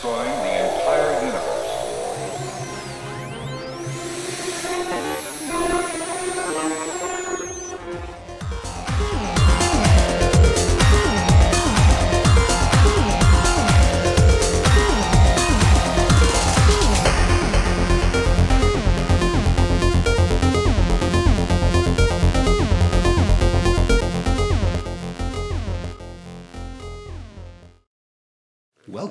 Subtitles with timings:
[0.00, 0.49] destroying the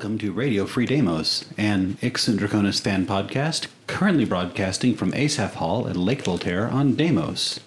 [0.10, 5.54] Welcome to Radio Free Deimos, an Hic Sunt Dracones fan podcast currently broadcasting from Asaph
[5.54, 7.60] Hall at Lake Voltaire on Deimos.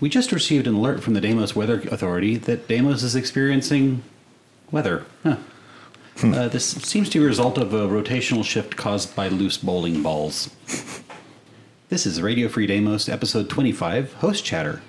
[0.00, 4.02] We just received an alert from the Deimos Weather Authority that Deimos is experiencing
[4.72, 5.06] weather.
[5.22, 5.36] Huh.
[6.24, 10.02] Uh, this seems to be a result of a rotational shift caused by loose bowling
[10.02, 10.50] balls.
[11.88, 14.82] This is Radio Free Deimos, episode 25, Host Chatter.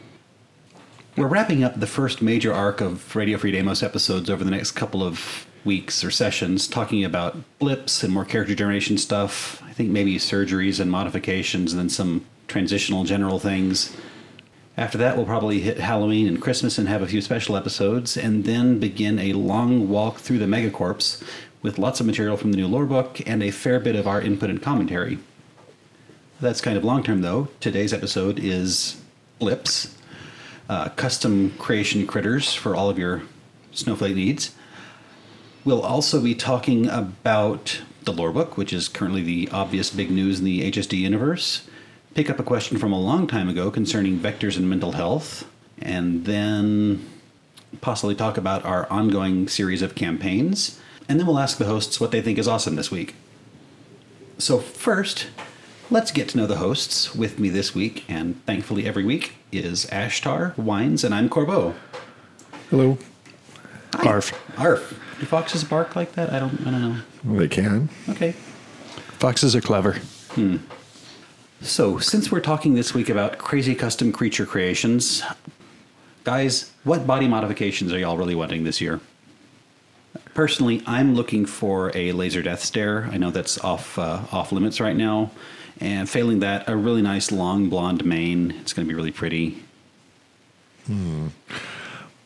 [1.15, 4.71] We're wrapping up the first major arc of Radio Free Deimos episodes over the next
[4.71, 9.61] couple of weeks or sessions, talking about blips and more character generation stuff.
[9.63, 13.95] I think maybe surgeries and modifications, and then some transitional general things.
[14.77, 18.45] After that, we'll probably hit Halloween and Christmas and have a few special episodes, and
[18.45, 21.23] then begin a long walk through the Megacorps
[21.61, 24.21] with lots of material from the new lore book and a fair bit of our
[24.21, 25.17] input and commentary.
[26.39, 27.47] That's kind of long term, though.
[27.59, 29.01] Today's episode is
[29.39, 29.95] blips,
[30.69, 33.23] uh, custom creation critters for all of your
[33.71, 34.53] snowflake needs.
[35.65, 40.37] We'll also be talking about the lore book, which is currently the obvious big news
[40.37, 41.67] in the HSD universe.
[42.13, 45.49] Pick up a question from a long time ago concerning vectors and mental health,
[45.81, 47.03] and then
[47.81, 50.79] possibly talk about our ongoing series of campaigns.
[51.09, 53.15] And then we'll ask the hosts what they think is awesome this week.
[54.37, 55.27] So, first,
[55.89, 57.15] let's get to know the hosts.
[57.15, 61.73] With me this week, and thankfully every week, is Ashtar, Wines, and I'm Corbeau.
[62.69, 62.99] Hello.
[63.95, 64.07] Hi.
[64.09, 64.59] Arf.
[64.59, 64.99] Arf.
[65.19, 66.33] Do foxes bark like that?
[66.33, 66.59] I don't.
[66.67, 67.37] I don't know.
[67.37, 67.89] They can.
[68.09, 68.33] Okay.
[69.19, 69.93] Foxes are clever.
[70.31, 70.57] Hmm.
[71.61, 75.23] So, since we're talking this week about crazy custom creature creations,
[76.25, 78.99] guys, what body modifications are y'all really wanting this year?
[80.33, 83.07] Personally, I'm looking for a laser death stare.
[83.11, 85.31] I know that's off uh, off limits right now,
[85.79, 88.53] and failing that, a really nice long blonde mane.
[88.59, 89.63] It's going to be really pretty.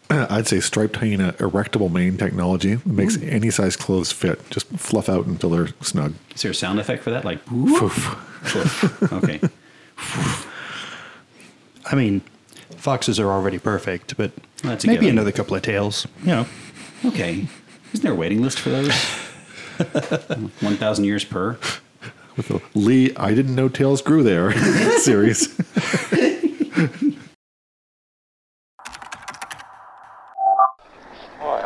[0.30, 4.48] I'd say striped hyena erectable mane technology It makes any size clothes fit.
[4.50, 6.14] Just fluff out until they're snug.
[6.36, 7.24] Is there a sound effect for that?
[7.26, 8.16] Like, woof?
[9.14, 9.40] Okay.
[11.92, 12.22] I mean,
[12.78, 14.32] foxes are already perfect, but
[14.64, 15.10] a maybe given.
[15.10, 16.08] another couple of tails.
[16.22, 16.46] You know,
[17.06, 17.48] Okay.
[17.94, 18.92] Isn't there a waiting list for those?
[20.62, 21.58] 1,000 years per?
[22.36, 24.52] With the Lee, I didn't know tails grew there
[25.00, 25.48] series.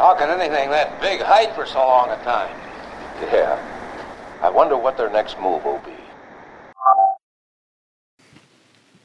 [0.03, 2.53] How can anything that big hide for so long a time?
[3.21, 3.57] Yeah.
[4.41, 5.93] I wonder what their next move will be.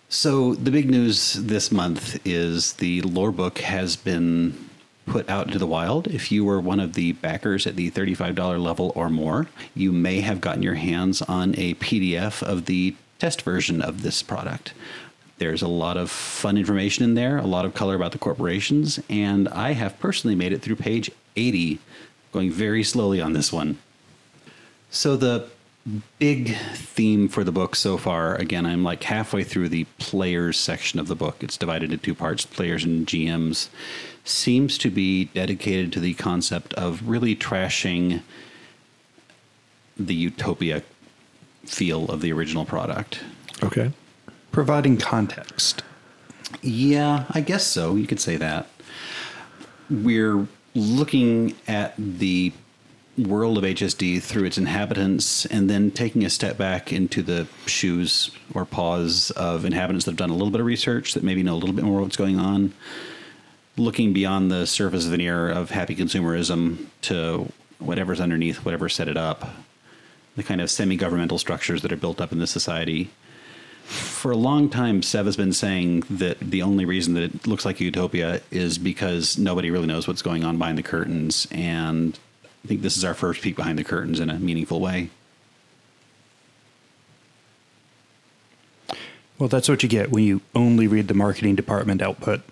[0.09, 4.71] So, the big news this month is the lore book has been
[5.07, 6.09] put out into the wild.
[6.09, 10.21] If you were one of the backers at the $35 level or more, you may
[10.23, 14.75] have gotten your hands on a PDF of the test version of this product.
[15.39, 19.01] There's a lot of fun information in there, a lot of color about the corporations,
[19.09, 21.79] and I have personally made it through page 80,
[22.33, 23.79] going very slowly on this one.
[24.91, 25.49] So the
[26.19, 30.99] big theme for the book so far, again, I'm like halfway through the players section
[30.99, 31.37] of the book.
[31.41, 33.69] It's divided into two parts, players and GMs.
[34.25, 38.23] Seems to be dedicated to the concept of really trashing
[39.97, 40.83] the utopia
[41.65, 43.21] feel of the original product.
[43.63, 43.93] okay.
[44.59, 45.85] Providing context.
[46.63, 47.95] Yeah, I guess so.
[47.95, 48.67] You could say that.
[49.89, 52.53] We're looking at the
[53.17, 58.33] world of HSD through its inhabitants and then taking a step back into the shoes
[58.53, 61.55] or paws of inhabitants that have done a little bit of research that maybe know
[61.55, 62.73] a little bit more what's going on.
[63.77, 69.51] Looking beyond the surface veneer of happy consumerism to whatever's underneath, whatever set it up,
[70.35, 73.11] the kind of semi governmental structures that are built up in this society
[73.89, 77.65] for a long time, Sev has been saying that the only reason that it looks
[77.65, 81.49] like a utopia is because nobody really knows what's going on behind the curtains.
[81.51, 82.19] And
[82.63, 85.09] I think this is our first peek behind the curtains in a meaningful way.
[89.39, 92.43] Well, that's what you get when you only read the marketing department output.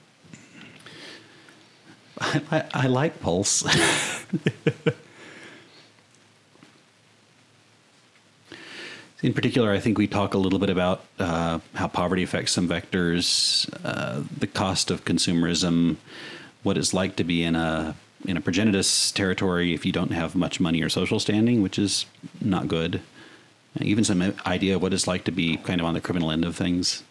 [2.20, 3.62] I, I, I like Pulse.
[9.22, 12.68] In particular, I think we talk a little bit about uh, how poverty affects some
[12.68, 15.96] vectors, uh, the cost of consumerism,
[16.62, 17.96] what it's like to be in a
[18.26, 22.06] in a progenitus territory if you don't have much money or social standing, which is
[22.40, 23.00] not good.
[23.80, 26.44] Even some idea of what it's like to be kind of on the criminal end
[26.44, 27.02] of things.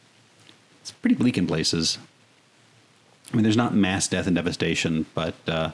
[0.81, 1.97] It's pretty bleak in places.
[3.31, 5.71] I mean, there's not mass death and devastation, but uh,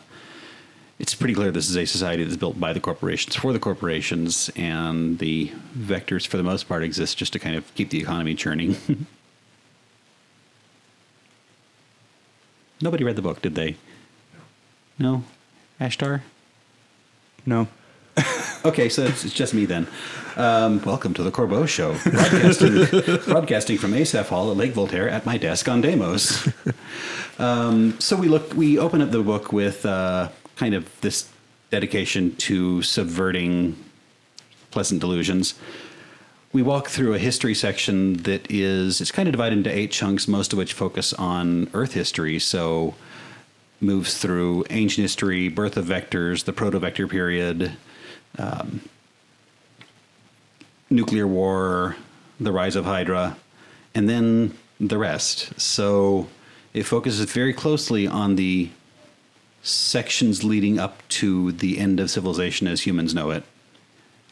[1.02, 4.52] it's pretty clear this is a society that's built by the corporations for the corporations,
[4.56, 8.36] and the vectors, for the most part, exist just to kind of keep the economy
[8.36, 8.78] churning.
[12.82, 13.78] Nobody read the book, did they?
[15.00, 15.24] No?
[15.80, 16.22] Ashtar?
[17.46, 17.68] No.
[18.64, 19.88] Okay, so it's, it's just me then.
[20.36, 25.26] Um, welcome to the Corbeau Show, broadcasting, broadcasting from Asaph Hall at Lake Voltaire at
[25.26, 26.48] my desk on Deimos.
[27.40, 30.30] Um, so we look, we open up the book with uh,
[30.62, 31.28] kind of this
[31.72, 33.76] dedication to subverting
[34.70, 35.56] pleasant delusions.
[36.54, 40.28] We walk through a history section that is it's kind of divided into eight chunks,
[40.28, 42.38] most of which focus on Earth history.
[42.38, 42.94] So
[43.80, 47.72] moves through ancient history, birth of vectors, the proto-vector period,
[48.38, 48.82] um,
[50.92, 51.96] nuclear war,
[52.40, 53.36] the rise of Hydra,
[53.96, 55.60] and then the rest.
[55.60, 56.28] So
[56.72, 58.70] it focuses very closely on the
[59.64, 63.44] sections leading up to the end of civilization as humans know it.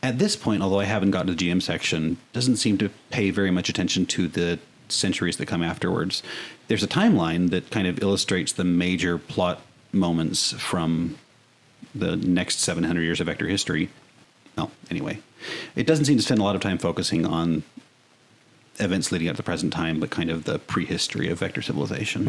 [0.02, 3.32] At this point, although I haven't gotten to the GM section, doesn't seem to pay
[3.32, 6.24] very much attention to the centuries that come afterwards.
[6.68, 9.62] There's a timeline that kind of illustrates the major plot
[9.92, 11.18] moments from
[11.94, 13.90] the next 700 years of vector history.
[14.56, 15.20] Well, anyway,
[15.76, 17.64] it doesn't seem to spend a lot of time focusing on
[18.80, 22.26] events leading up to the present time, but kind of the prehistory of vector civilization.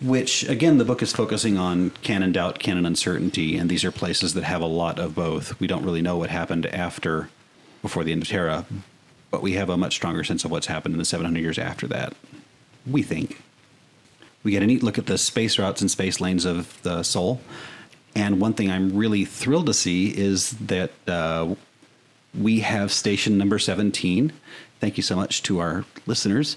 [0.00, 4.34] Which, again, the book is focusing on canon doubt, canon uncertainty, and these are places
[4.34, 5.58] that have a lot of both.
[5.60, 7.28] We don't really know what happened after,
[7.82, 8.64] before the end of Terra,
[9.30, 11.86] but we have a much stronger sense of what's happened in the 700 years after
[11.88, 12.14] that.
[12.86, 13.42] We think.
[14.44, 17.40] We get a neat look at the space routes and space lanes of the Sol.
[18.14, 21.54] And one thing I'm really thrilled to see is that uh,
[22.38, 24.32] we have station number 17.
[24.82, 26.56] Thank you so much to our listeners,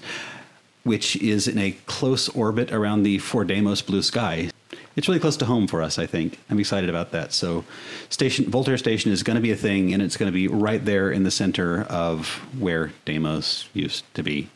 [0.82, 4.50] which is in a close orbit around the Fordamos blue sky.
[4.96, 6.40] It's really close to home for us, I think.
[6.50, 7.32] I'm excited about that.
[7.32, 7.64] So,
[8.08, 10.84] station Voltaire Station is going to be a thing, and it's going to be right
[10.84, 12.26] there in the center of
[12.58, 14.48] where Deimos used to be.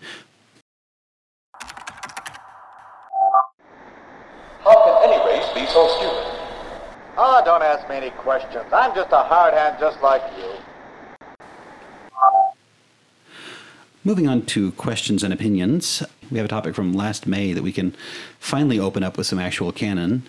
[4.64, 6.26] How can any race be so stupid?
[7.16, 8.64] Ah, don't ask me any questions.
[8.72, 10.54] I'm just a hard hand just like you.
[14.02, 17.70] Moving on to questions and opinions, we have a topic from last May that we
[17.70, 17.94] can
[18.38, 20.22] finally open up with some actual canon.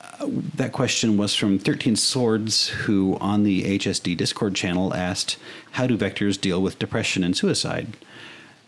[0.00, 5.36] Uh, that question was from 13 Swords, who on the HSD Discord channel asked,
[5.72, 7.88] How do vectors deal with depression and suicide?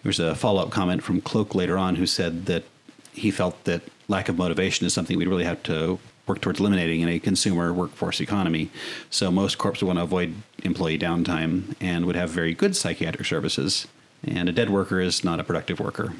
[0.03, 2.65] There was a follow up comment from Cloak later on who said that
[3.13, 7.03] he felt that lack of motivation is something we'd really have to work towards eliminating
[7.03, 8.69] in a consumer workforce economy.
[9.11, 13.27] So most corps would want to avoid employee downtime and would have very good psychiatric
[13.27, 13.87] services.
[14.25, 16.13] And a dead worker is not a productive worker.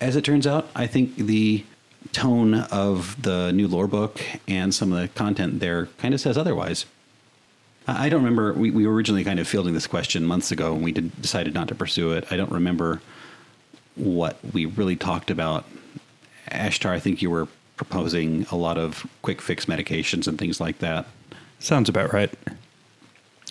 [0.00, 1.64] As it turns out, I think the
[2.12, 6.36] tone of the new lore book and some of the content there kind of says
[6.36, 6.86] otherwise.
[7.86, 8.52] I I don't remember.
[8.52, 11.54] We, we were originally kind of fielding this question months ago, and we did, decided
[11.54, 12.26] not to pursue it.
[12.30, 13.00] I don't remember
[13.96, 15.64] what we really talked about.
[16.50, 20.78] Ashtar, I think you were proposing a lot of quick fix medications and things like
[20.78, 21.06] that.
[21.58, 22.32] Sounds about right.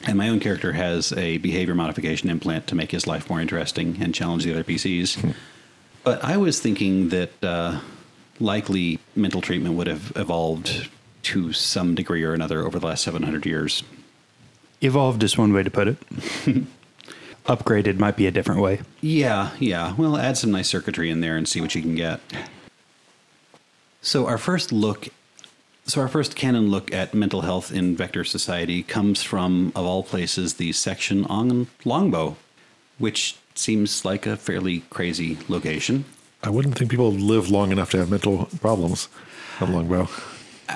[0.05, 3.97] And my own character has a behavior modification implant to make his life more interesting
[4.01, 5.35] and challenge the other PCs.
[6.03, 7.79] But I was thinking that uh,
[8.39, 10.89] likely mental treatment would have evolved
[11.23, 13.83] to some degree or another over the last 700 years.
[14.81, 15.97] Evolved is one way to put it.
[17.45, 18.81] Upgraded might be a different way.
[19.01, 19.93] Yeah, yeah.
[19.93, 22.19] Well, add some nice circuitry in there and see what you can get.
[24.01, 25.09] So our first look,
[25.91, 30.03] so our first canon look at mental health in Vector Society comes from, of all
[30.03, 32.37] places, the section on Longbow,
[32.97, 36.05] which seems like a fairly crazy location.
[36.43, 39.09] I wouldn't think people live long enough to have mental problems
[39.59, 40.07] at Longbow.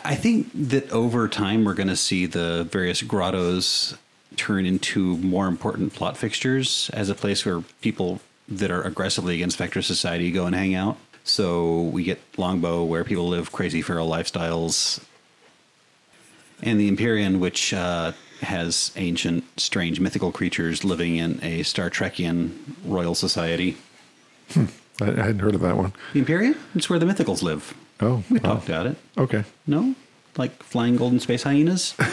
[0.03, 3.97] I think that over time we're going to see the various grottos
[4.35, 8.19] turn into more important plot fixtures as a place where people
[8.49, 10.97] that are aggressively against Vector Society go and hang out.
[11.25, 15.03] So we get Longbow where people live crazy feral lifestyles,
[16.61, 22.51] and the Empyrean, which uh, has ancient, strange, mythical creatures living in a Star Trekian
[22.85, 23.75] royal society.
[24.55, 24.67] I,
[25.01, 25.93] I hadn't heard of that one.
[26.13, 26.55] The Empyrean?
[26.75, 27.73] It's where the mythicals live.
[27.99, 28.53] Oh, We wow.
[28.55, 28.97] talked about it.
[29.17, 29.43] okay.
[29.67, 29.95] No?
[30.37, 31.95] Like flying golden space hyenas?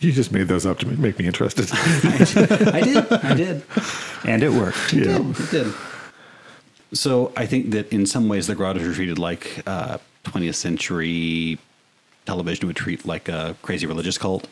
[0.00, 1.68] You just made those up to make me interested.
[1.72, 3.12] I did.
[3.12, 3.62] I did.
[4.26, 4.94] And it worked.
[4.94, 5.18] It yeah.
[5.20, 5.74] It did.
[6.94, 11.58] So I think that in some ways the grottos are treated like uh, 20th century
[12.24, 14.48] television would treat like a crazy religious cult.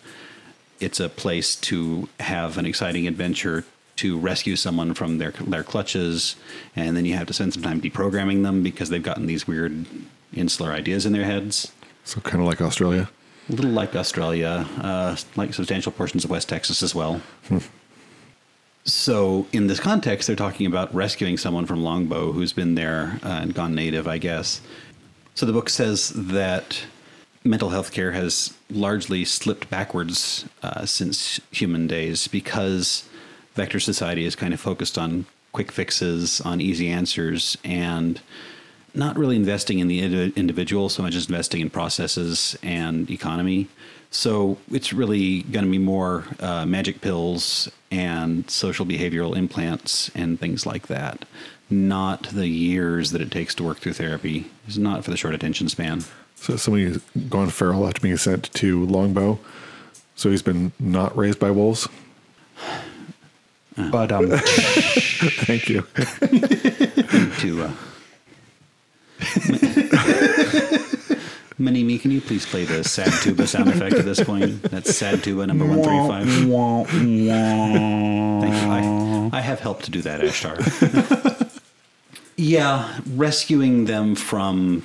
[0.80, 3.64] It's a place to have an exciting adventure
[3.96, 6.34] to rescue someone from their their clutches,
[6.75, 9.87] and then you have to spend some time deprogramming them because they've gotten these weird
[10.34, 11.70] insular ideas in their heads.
[12.04, 13.08] So kind of like Australia.
[13.49, 17.20] A little like Australia, uh, like substantial portions of West Texas as well.
[18.85, 23.39] So, in this context, they're talking about rescuing someone from Longbow who's been there uh,
[23.43, 24.61] and gone native, I guess.
[25.37, 26.85] So, the book says that
[27.45, 33.09] mental health care has largely slipped backwards uh, since human days because
[33.55, 38.21] Vector Society is kind of focused on quick fixes, on easy answers, and
[38.95, 40.03] not really investing in the
[40.37, 43.69] individual so much as investing in processes and economy.
[44.11, 50.40] So it's really going to be more uh, magic pills and social behavioral implants and
[50.40, 51.26] things like that.
[51.70, 54.50] Not the years that it takes to work through therapy.
[54.66, 56.04] It's not for the short attention span.
[56.34, 59.38] So somebody's gone feral after being sent to Longbow.
[60.16, 61.87] So he's been not raised by wolves.
[63.76, 64.30] But um,
[65.46, 65.87] Thank you.
[67.42, 67.72] To uh,
[71.62, 74.62] Minnie, can you please play the sad tuba sound effect at this point?
[74.62, 76.47] That's sad tuba number one three five.
[78.40, 78.71] Thank you.
[78.71, 80.59] I, I have helped to do that, Ashtar.
[82.37, 84.85] yeah, rescuing them from,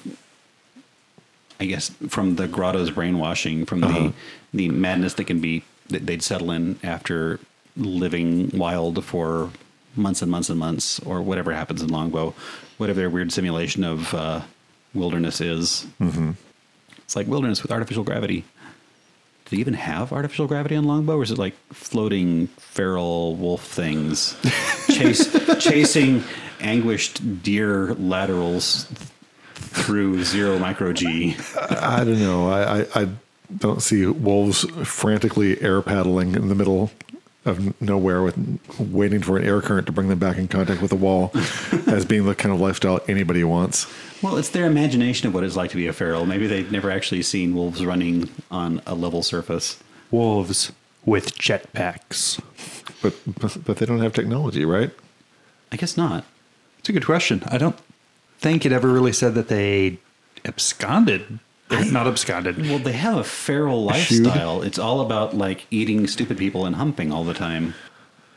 [1.59, 4.13] I guess, from the grotto's brainwashing, from the
[4.53, 7.39] the madness that can be that they'd settle in after
[7.75, 9.49] living wild for
[9.95, 12.35] months and months and months, or whatever happens in Longbow,
[12.77, 14.41] whatever their weird simulation of uh,
[14.93, 15.87] wilderness is.
[15.99, 16.31] Mm-hmm.
[17.07, 18.41] It's like wilderness with artificial gravity.
[18.41, 23.63] Do they even have artificial gravity on Longbow, or is it like floating feral wolf
[23.65, 24.35] things,
[24.89, 26.21] chase chasing
[26.59, 28.91] anguished deer laterals
[29.55, 31.37] through zero micro G?
[31.69, 32.49] I don't know.
[32.49, 33.07] I, I, I
[33.57, 36.91] don't see wolves frantically air paddling in the middle
[37.47, 38.37] of nowhere with
[38.79, 41.31] waiting for an air current to bring them back in contact with the wall
[41.87, 43.87] as being the kind of lifestyle anybody wants.
[44.21, 46.25] Well, it's their imagination of what it's like to be a feral.
[46.25, 49.79] Maybe they've never actually seen wolves running on a level surface.
[50.11, 50.71] wolves
[51.05, 52.39] with jetpacks.
[53.01, 53.13] But
[53.65, 54.91] but they don't have technology, right?
[55.71, 56.25] I guess not.
[56.79, 57.43] It's a good question.
[57.47, 57.77] I don't
[58.39, 59.99] think it ever really said that they
[60.45, 61.39] absconded.
[61.69, 62.57] Or not absconded.
[62.61, 64.61] Well, they have a feral lifestyle.
[64.61, 67.73] It's all about like eating stupid people and humping all the time.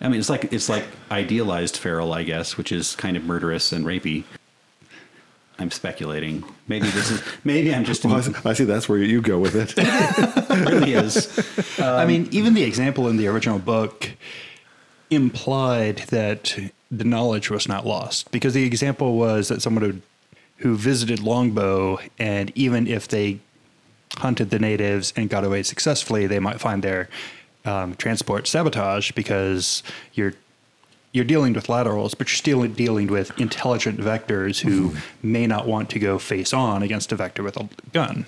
[0.01, 3.71] I mean, it's like it's like idealized feral, I guess, which is kind of murderous
[3.73, 4.25] and rapey.
[5.59, 6.43] I'm speculating.
[6.69, 7.23] Maybe this is.
[7.45, 8.05] Maybe I'm just.
[8.05, 9.75] Well, I see- that's where you go with it.
[9.77, 11.79] it really is.
[11.79, 14.11] I mean, even the example in the original book
[15.11, 16.59] implied that
[16.91, 20.01] the knowledge was not lost because the example was that someone who,
[20.61, 23.41] who visited Longbow, and even if they
[24.17, 27.09] hunted the natives and got away successfully, they might find their
[27.65, 29.83] um, transport sabotage because
[30.15, 30.35] you're
[31.13, 35.91] you're dealing with laterals, but you're still dealing with intelligent vectors who may not want
[35.91, 38.27] to go face on against a vector with a gun.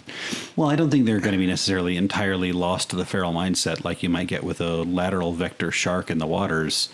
[0.56, 3.84] Well, I don't think they're going to be necessarily entirely lost to the feral mindset
[3.84, 6.88] like you might get with a lateral vector shark in the waters,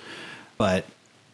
[0.58, 0.84] but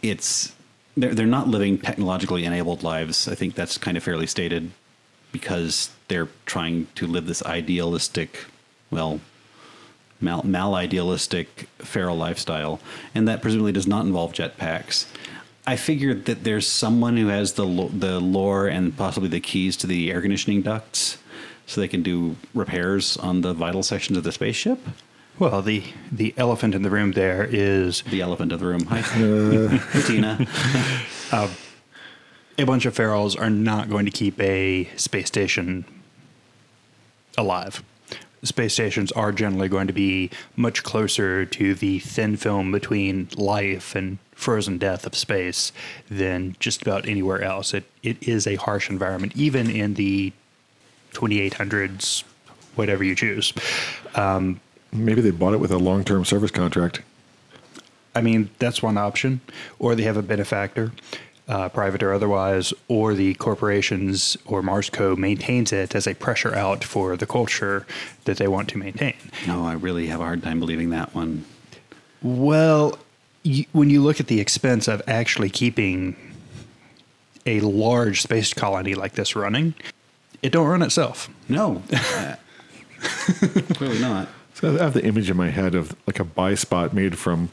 [0.03, 0.55] it's
[0.97, 3.29] they're they're not living technologically enabled lives.
[3.29, 4.71] I think that's kind of fairly stated
[5.33, 8.45] because they're trying to live this idealistic,
[8.91, 9.21] well,
[10.21, 12.81] mal, mal idealistic feral lifestyle,
[13.15, 15.07] and that presumably does not involve jetpacks.
[15.67, 19.87] I figured that there's someone who has the the lore and possibly the keys to
[19.87, 21.19] the air conditioning ducts,
[21.67, 24.79] so they can do repairs on the vital sections of the spaceship.
[25.39, 28.85] Well, the the elephant in the room there is The elephant of the room.
[28.87, 29.03] Hi,
[30.07, 30.47] Tina.
[31.33, 31.51] Um,
[32.59, 35.85] a bunch of ferals are not going to keep a space station
[37.37, 37.83] alive.
[38.45, 43.97] Space stations are generally going to be much closer to the thin film between life
[43.97, 45.73] and frozen death of space
[46.09, 47.75] than just about anywhere else.
[47.75, 50.33] It it is a harsh environment, even in the
[51.15, 52.23] 2800s,
[52.77, 53.53] whatever you choose.
[54.15, 54.61] Um,
[54.95, 57.03] Maybe they bought it with a long term service contract.
[58.15, 59.41] I mean, that's one option.
[59.79, 60.93] Or they have a benefactor,
[61.49, 66.85] uh, private or otherwise, or the corporations or Marsco maintains it as a pressure out
[66.85, 67.87] for the culture
[68.25, 69.17] that they want to maintain.
[69.47, 71.45] No, I really have a hard time believing that one.
[72.23, 72.99] Well,
[73.45, 76.17] y when you look at the expense of actually keeping
[77.47, 79.75] a large space colony like this running,
[80.41, 81.29] it don't run itself.
[81.49, 81.83] No,
[83.75, 84.29] clearly not.
[84.55, 87.51] So I have the image in my head of like a buy spot made from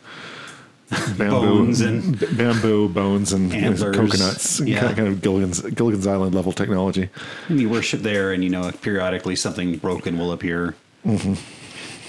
[1.18, 3.96] bamboo, Bones and- bamboo bones and Antlers.
[3.96, 4.94] coconuts, Yeah.
[4.94, 7.10] kind of- Gilligan's Gilligan's Island level technology.
[7.50, 10.76] And you worship there, and you know periodically something broken will appear.
[11.06, 11.34] Mm-hmm.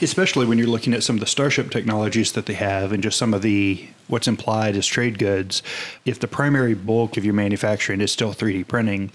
[0.03, 3.17] especially when you're looking at some of the starship technologies that they have and just
[3.17, 5.63] some of the what's implied as trade goods
[6.05, 9.11] if the primary bulk of your manufacturing is still 3d printing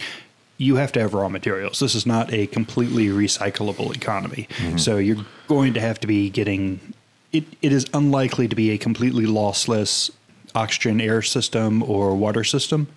[0.57, 1.79] you have to have raw materials.
[1.79, 4.47] This is not a completely recyclable economy.
[4.57, 4.77] Mm-hmm.
[4.77, 6.93] So you're going to have to be getting
[7.31, 10.09] it, it is unlikely to be a completely lossless
[10.55, 12.87] oxygen air system or water system.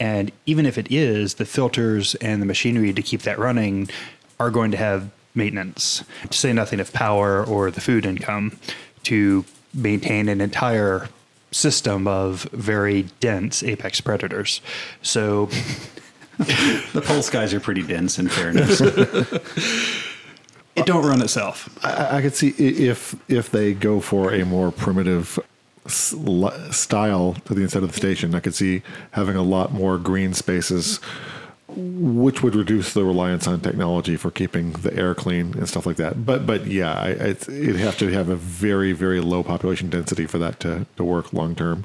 [0.00, 3.88] And even if it is the filters and the machinery to keep that running
[4.40, 8.58] are going to have maintenance, to say nothing of power or the food income,
[9.04, 11.08] to maintain an entire
[11.50, 14.60] system of very dense apex predators.
[15.02, 15.48] So
[16.38, 18.80] The pole skies are pretty dense, in fairness.
[20.76, 21.68] it don't run itself.
[21.84, 25.38] I, I could see if if they go for a more primitive
[25.86, 30.32] style to the inside of the station, I could see having a lot more green
[30.32, 30.98] spaces,
[31.68, 35.96] which would reduce the reliance on technology for keeping the air clean and stuff like
[35.96, 36.24] that.
[36.24, 40.26] But but yeah, I, it's, it'd have to have a very very low population density
[40.26, 41.84] for that to, to work long term,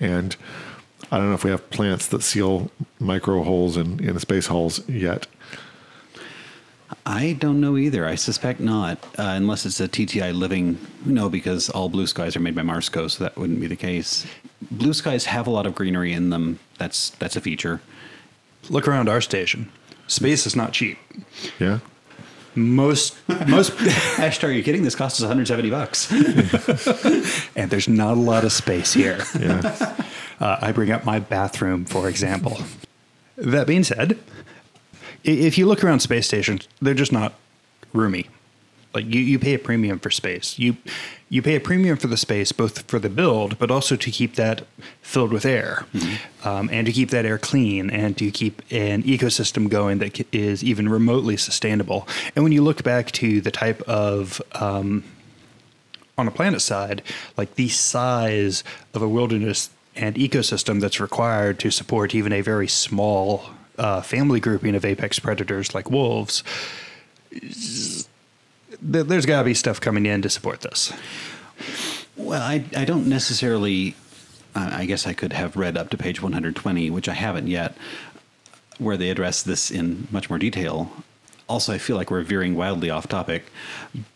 [0.00, 0.36] and.
[1.14, 4.86] I don't know if we have plants that seal micro holes in, in space hulls
[4.88, 5.28] yet.
[7.06, 8.04] I don't know either.
[8.04, 10.76] I suspect not, uh, unless it's a TTI living.
[11.04, 14.26] No, because all blue skies are made by Marsco, so that wouldn't be the case.
[14.72, 16.58] Blue skies have a lot of greenery in them.
[16.78, 17.80] That's that's a feature.
[18.68, 19.70] Look around our station.
[20.08, 20.98] Space is not cheap.
[21.60, 21.78] Yeah.
[22.56, 23.16] Most
[23.46, 23.70] most
[24.18, 24.82] Ashtar, are you kidding?
[24.82, 26.10] This costs us 170 bucks.
[27.56, 29.22] and there's not a lot of space here.
[29.38, 29.93] Yeah.
[30.44, 32.58] Uh, I bring up my bathroom, for example.
[33.38, 34.18] that being said,
[35.24, 37.32] if you look around space stations, they're just not
[37.94, 38.28] roomy.
[38.92, 40.58] Like you, you pay a premium for space.
[40.58, 40.76] You
[41.30, 44.34] you pay a premium for the space, both for the build, but also to keep
[44.34, 44.66] that
[45.00, 45.86] filled with air,
[46.44, 50.62] um, and to keep that air clean, and to keep an ecosystem going that is
[50.62, 52.06] even remotely sustainable.
[52.36, 55.02] And when you look back to the type of um,
[56.16, 57.02] on a planet side,
[57.36, 62.68] like the size of a wilderness and ecosystem that's required to support even a very
[62.68, 63.44] small
[63.78, 66.42] uh, family grouping of apex predators like wolves,
[68.80, 70.92] there's got to be stuff coming in to support this.
[72.16, 73.94] Well, I, I don't necessarily.
[74.56, 77.76] I guess I could have read up to page 120, which I haven't yet,
[78.78, 80.92] where they address this in much more detail.
[81.48, 83.46] Also, I feel like we're veering wildly off topic,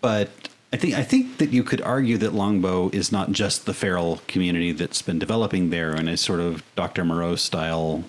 [0.00, 3.72] but I think I think that you could argue that Longbow is not just the
[3.72, 7.04] feral community that's been developing there in a sort of Dr.
[7.04, 8.04] Moreau style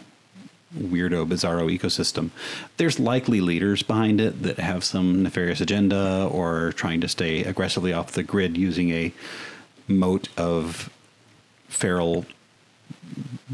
[0.78, 2.30] weirdo bizarro ecosystem
[2.78, 7.92] there's likely leaders behind it that have some nefarious agenda or trying to stay aggressively
[7.92, 9.12] off the grid using a
[9.88, 10.92] moat of
[11.68, 12.24] feral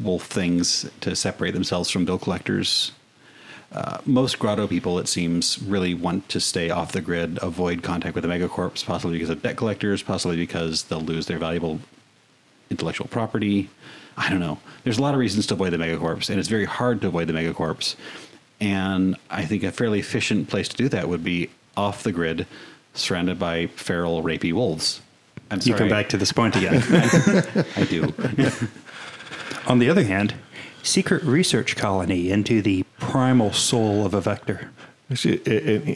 [0.01, 2.91] wolf things to separate themselves from bill collectors
[3.75, 8.15] uh, most grotto people, it seems, really want to stay off the grid, avoid contact
[8.15, 11.81] with the megacorps, possibly because of debt collectors, possibly because they'll lose their valuable
[12.69, 13.69] intellectual property.
[14.15, 14.59] I don't know.
[14.85, 17.27] There's a lot of reasons to avoid the megacorps, and it's very hard to avoid
[17.27, 17.95] the megacorps.
[18.61, 22.47] And I think a fairly efficient place to do that would be off the grid,
[22.93, 25.01] surrounded by feral, rapey wolves.
[25.51, 25.73] I'm sorry.
[25.73, 26.81] You come back to this point again.
[27.75, 28.13] I do.
[29.67, 30.33] On the other hand,
[30.81, 32.84] secret research colony into the
[33.15, 34.69] primal soul of a vector.
[35.09, 35.95] Actually, an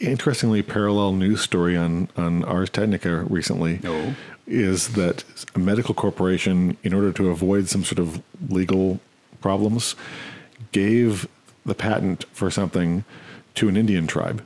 [0.00, 4.16] interestingly parallel news story on, on Ars Technica recently Oh.
[4.44, 5.22] is that
[5.54, 8.98] a medical corporation, in order to avoid some sort of legal
[9.40, 9.94] problems,
[10.72, 11.28] gave
[11.64, 13.04] the patent for something
[13.54, 14.44] to an Indian tribe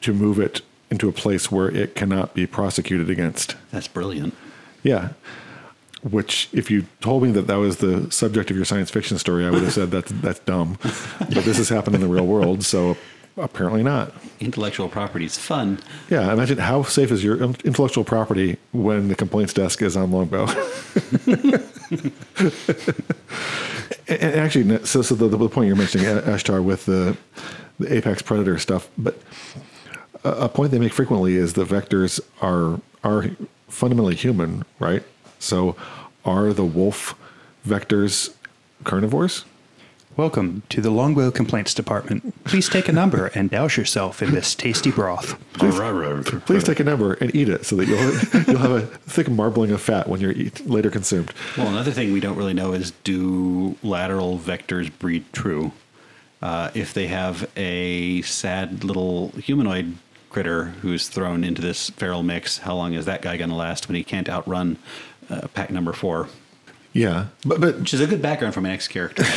[0.00, 3.54] to move it into a place where it cannot be prosecuted against.
[3.70, 4.34] That's brilliant.
[4.82, 5.10] Yeah.
[6.10, 9.44] Which, if you told me that that was the subject of your science fiction story,
[9.44, 10.78] I would have said that's that's dumb.
[11.18, 12.96] But this has happened in the real world, so
[13.36, 14.12] apparently not.
[14.40, 15.78] Intellectual property is fun.
[16.08, 20.46] Yeah, imagine how safe is your intellectual property when the complaints desk is on Longbow.
[24.08, 27.16] and actually, so, so the, the point you're mentioning, Ashtar, with the,
[27.78, 29.18] the apex predator stuff, but
[30.24, 33.30] a, a point they make frequently is the vectors are are
[33.68, 35.02] fundamentally human, right?
[35.46, 35.76] So,
[36.24, 37.14] are the wolf
[37.64, 38.34] vectors
[38.82, 39.44] carnivores?
[40.16, 42.34] Welcome to the Longbow Complaints Department.
[42.42, 45.38] Please take a number and douse yourself in this tasty broth.
[46.46, 49.70] Please take a number and eat it so that you'll you'll have a thick marbling
[49.70, 51.32] of fat when you're eat, later consumed.
[51.56, 55.70] Well, another thing we don't really know is do lateral vectors breed true?
[56.42, 59.96] Uh, if they have a sad little humanoid
[60.36, 63.88] critter who's thrown into this feral mix, how long is that guy going to last
[63.88, 64.76] when he can't outrun
[65.30, 66.28] uh, pack number four,
[66.92, 69.24] Yeah, but but which is a good background for my next character.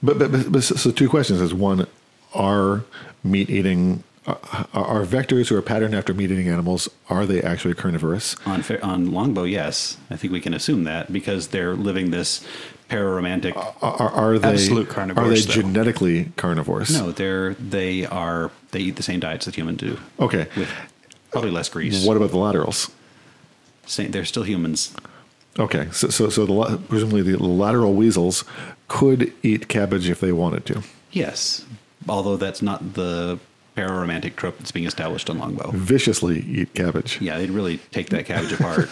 [0.00, 1.84] But, but, but, but so, two questions is one,
[2.32, 2.84] are
[3.24, 4.38] meat eating, are,
[4.72, 8.36] are vectors who are patterned after meat eating animals, are they actually carnivorous?
[8.46, 12.46] on on Longbow, yes, I think we can assume that because they're living this
[12.88, 13.56] pararomantic.
[13.82, 15.26] Are, are they, Absolute carnivores?
[15.26, 15.62] are they though.
[15.68, 16.90] genetically carnivores?
[16.96, 19.98] no, they're they are they eat the same diets that humans do.
[20.20, 20.46] Okay.
[20.56, 20.70] with
[21.32, 22.06] probably less grease.
[22.06, 22.90] What about the laterals?
[23.88, 24.94] Same, they're still humans.
[25.58, 28.44] Okay, so so, so the, presumably the lateral weasels
[28.86, 30.82] could eat cabbage if they wanted to.
[31.10, 31.64] Yes,
[32.08, 33.38] although that's not the
[33.76, 35.70] pararomantic trope that's being established on Longbow.
[35.72, 37.20] Viciously eat cabbage.
[37.20, 38.88] Yeah, they'd really take that cabbage apart.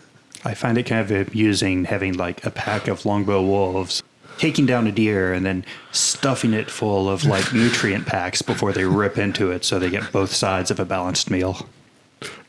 [0.44, 4.02] I find it kind of amusing having like a pack of longbow wolves
[4.38, 8.84] taking down a deer and then stuffing it full of like nutrient packs before they
[8.84, 11.68] rip into it so they get both sides of a balanced meal.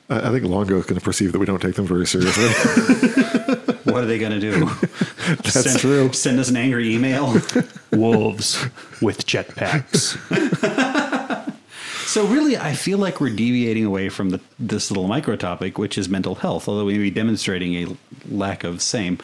[0.09, 2.47] I, I think Longbow is going to perceive that we don't take them very seriously.
[3.91, 4.65] what are they going to do?
[5.27, 6.13] That's send, true.
[6.13, 7.33] Send us an angry email.
[7.91, 8.65] Wolves
[9.01, 10.17] with jetpacks.
[12.09, 15.95] So really, I feel like we're deviating away from the, this little micro topic, which
[15.95, 16.67] is mental health.
[16.67, 17.95] Although we may be demonstrating a
[18.27, 19.19] lack of same.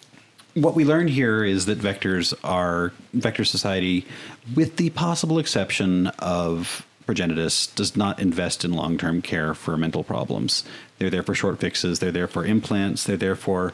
[0.54, 4.06] What we learned here is that vectors are vector society,
[4.54, 10.04] with the possible exception of Progenitus, does not invest in long term care for mental
[10.04, 10.63] problems.
[10.98, 12.00] They're there for short fixes.
[12.00, 13.04] They're there for implants.
[13.04, 13.74] They're there for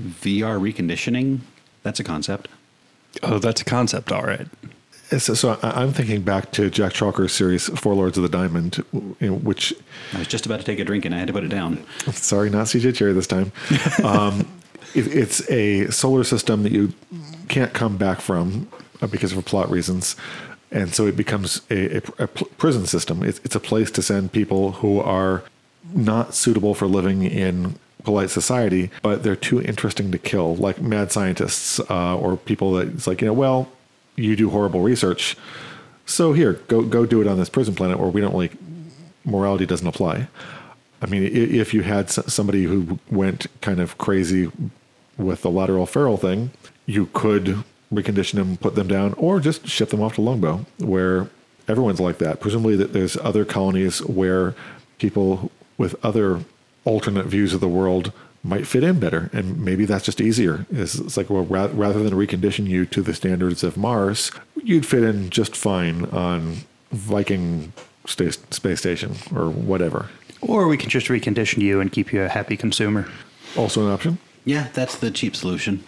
[0.00, 1.40] VR reconditioning.
[1.82, 2.48] That's a concept.
[3.22, 4.46] Oh, that's a concept, all right.
[5.18, 8.84] so, so I, I'm thinking back to Jack Chalker's series Four Lords of the Diamond,
[8.92, 9.72] you know, which
[10.12, 11.84] I was just about to take a drink and I had to put it down.
[12.12, 13.52] Sorry, not CJ Cherryh this time.
[14.04, 14.48] Um,
[14.94, 16.92] it, it's a solar system that you
[17.48, 18.68] can't come back from
[19.00, 20.16] uh, because of plot reasons.
[20.76, 23.22] And so it becomes a, a, a prison system.
[23.22, 25.42] It's, it's a place to send people who are
[25.94, 31.10] not suitable for living in polite society, but they're too interesting to kill, like mad
[31.10, 33.68] scientists uh, or people that it's like, you know, well,
[34.16, 35.34] you do horrible research.
[36.04, 38.52] So here, go go do it on this prison planet where we don't like
[39.24, 40.28] morality doesn't apply.
[41.00, 44.52] I mean, if you had somebody who went kind of crazy
[45.16, 46.50] with the lateral feral thing,
[46.84, 51.28] you could recondition them, put them down, or just ship them off to Longbow, where
[51.68, 52.40] everyone's like that.
[52.40, 54.54] Presumably, that there's other colonies where
[54.98, 56.40] people with other
[56.84, 60.66] alternate views of the world might fit in better, and maybe that's just easier.
[60.70, 64.30] It's, it's like well, ra- rather than recondition you to the standards of Mars,
[64.62, 66.58] you'd fit in just fine on
[66.92, 67.72] Viking
[68.06, 70.08] sta- space station or whatever.
[70.40, 73.08] Or we can just recondition you and keep you a happy consumer.
[73.56, 74.18] Also an option.
[74.44, 75.82] Yeah, that's the cheap solution.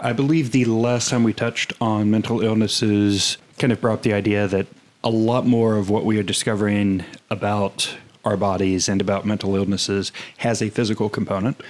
[0.00, 4.48] I believe the last time we touched on mental illnesses kind of brought the idea
[4.48, 4.66] that
[5.04, 10.10] a lot more of what we are discovering about our bodies and about mental illnesses
[10.38, 11.60] has a physical component.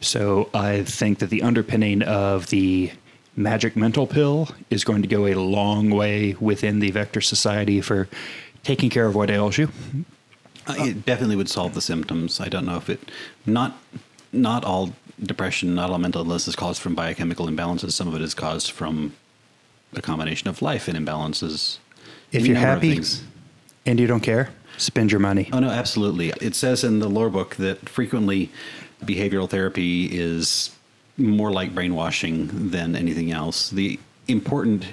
[0.00, 2.92] So I think that the underpinning of the
[3.34, 8.08] magic mental pill is going to go a long way within the vector society for
[8.62, 9.70] taking care of what ails you.
[10.66, 12.40] Uh, it definitely would solve the symptoms.
[12.40, 13.10] I don't know if it
[13.46, 13.76] not
[14.32, 14.92] not all
[15.22, 17.92] depression, not all mental illness is caused from biochemical imbalances.
[17.92, 19.14] Some of it is caused from
[19.94, 21.78] a combination of life and imbalances.
[22.30, 23.00] If you're happy
[23.84, 25.50] and you don't care, spend your money.
[25.52, 26.32] Oh no, absolutely.
[26.40, 28.50] It says in the lore book that frequently
[29.04, 30.70] behavioral therapy is
[31.18, 33.70] more like brainwashing than anything else.
[33.70, 34.86] The important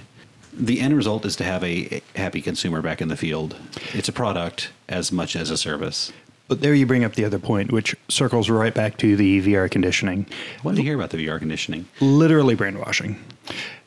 [0.52, 3.56] the end result is to have a happy consumer back in the field.
[3.94, 6.12] It's a product as much as a service.
[6.50, 9.70] But there you bring up the other point, which circles right back to the VR
[9.72, 10.26] conditioning.
[10.64, 11.86] What did you hear about the VR conditioning?
[12.02, 13.18] literally brainwashing.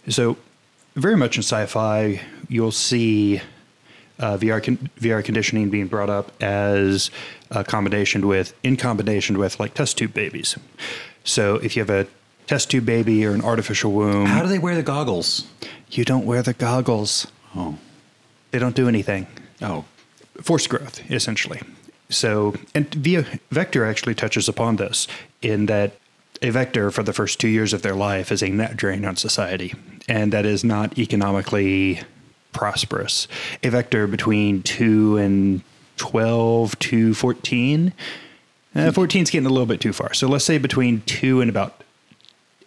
[0.08, 0.36] So,
[0.94, 3.40] very much in sci-fi, you'll see
[4.20, 7.10] uh, VR con- VR conditioning being brought up as
[7.50, 10.56] a combination with in combination with like test tube babies.
[11.24, 12.06] So, if you have a
[12.46, 15.46] test tube baby or an artificial womb, How do they wear the goggles?
[15.90, 17.26] you don't wear the goggles.
[17.56, 17.76] Oh.
[18.52, 19.26] They don't do anything.
[19.60, 19.84] Oh.
[20.40, 21.60] forced growth, essentially.
[22.12, 25.08] So, and via vector actually touches upon this
[25.40, 25.96] in that
[26.42, 29.16] a vector for the first two years of their life is a net drain on
[29.16, 29.74] society,
[30.08, 32.00] and that is not economically
[32.52, 33.28] prosperous.
[33.62, 35.62] A vector between two and
[35.96, 37.92] 12 to 14.
[38.74, 40.12] Uh, 14 is getting a little bit too far.
[40.14, 41.82] So let's say between two and about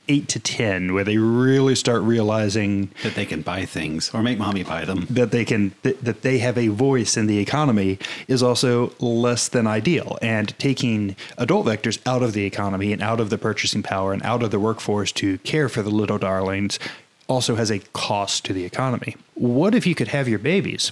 [0.07, 4.37] eight to 10, where they really start realizing That they can buy things or make
[4.37, 5.07] mommy buy them.
[5.09, 9.47] that they can that, that they have a voice in the economy is also less
[9.47, 10.17] than ideal.
[10.21, 14.23] And taking adult vectors out of the economy and out of the purchasing power and
[14.23, 16.79] out of the workforce to care for the little darlings
[17.27, 19.15] also has a cost to the economy.
[19.33, 20.91] What if you could have your babies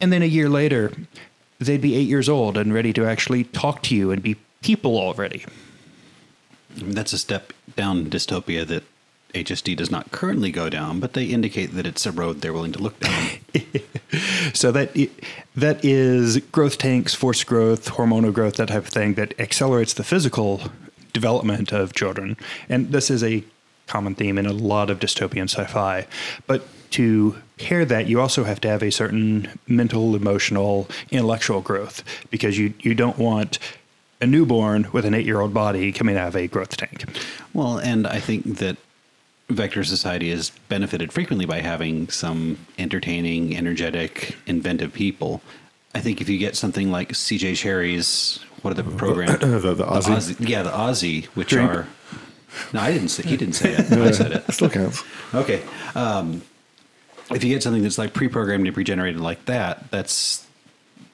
[0.00, 0.92] and then a year later
[1.58, 4.96] they'd be 8 years old and ready to actually talk to you and be people
[4.96, 5.44] already?
[6.78, 8.84] I mean, that's a step down dystopia that
[9.34, 12.72] HSD does not currently go down, but they indicate that it's a road they're willing
[12.72, 13.28] to look down.
[14.52, 14.94] So that
[15.56, 20.04] that is growth tanks, forced growth, hormonal growth, that type of thing that accelerates the
[20.04, 20.60] physical
[21.14, 22.36] development of children.
[22.68, 23.42] And this is a
[23.86, 26.06] common theme in a lot of dystopian sci-fi.
[26.46, 32.04] But to pair that, you also have to have a certain mental, emotional, intellectual growth
[32.30, 33.58] because you you don't want
[34.22, 37.04] a newborn with an eight-year-old body coming out of a growth tank.
[37.52, 38.76] well, and I think that
[39.50, 45.42] Vector Society has benefited frequently by having some entertaining, energetic, inventive people.
[45.94, 49.28] I think if you get something like CJ Cherryh's, what are the program?
[49.40, 50.36] The- the azi?
[50.48, 51.70] yeah, the azi, which Drink.
[51.70, 51.86] are.
[52.72, 53.24] No, I didn't say.
[53.28, 53.92] He didn't say it.
[53.92, 54.52] I said it.
[54.52, 55.02] Still counts.
[55.34, 55.62] Okay.
[55.94, 56.42] Um,
[57.30, 60.46] if you get something that's like pre-programmed and pre-generated like that, that's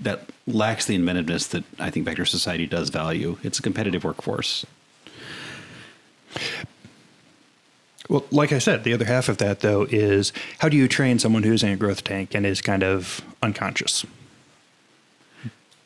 [0.01, 3.39] that lacks the inventiveness that I think Vector Society does value.
[3.43, 4.65] It's a competitive workforce.
[8.09, 11.19] Well, like I said, the other half of that though is how do you train
[11.19, 14.07] someone who's in a growth tank and is kind of unconscious?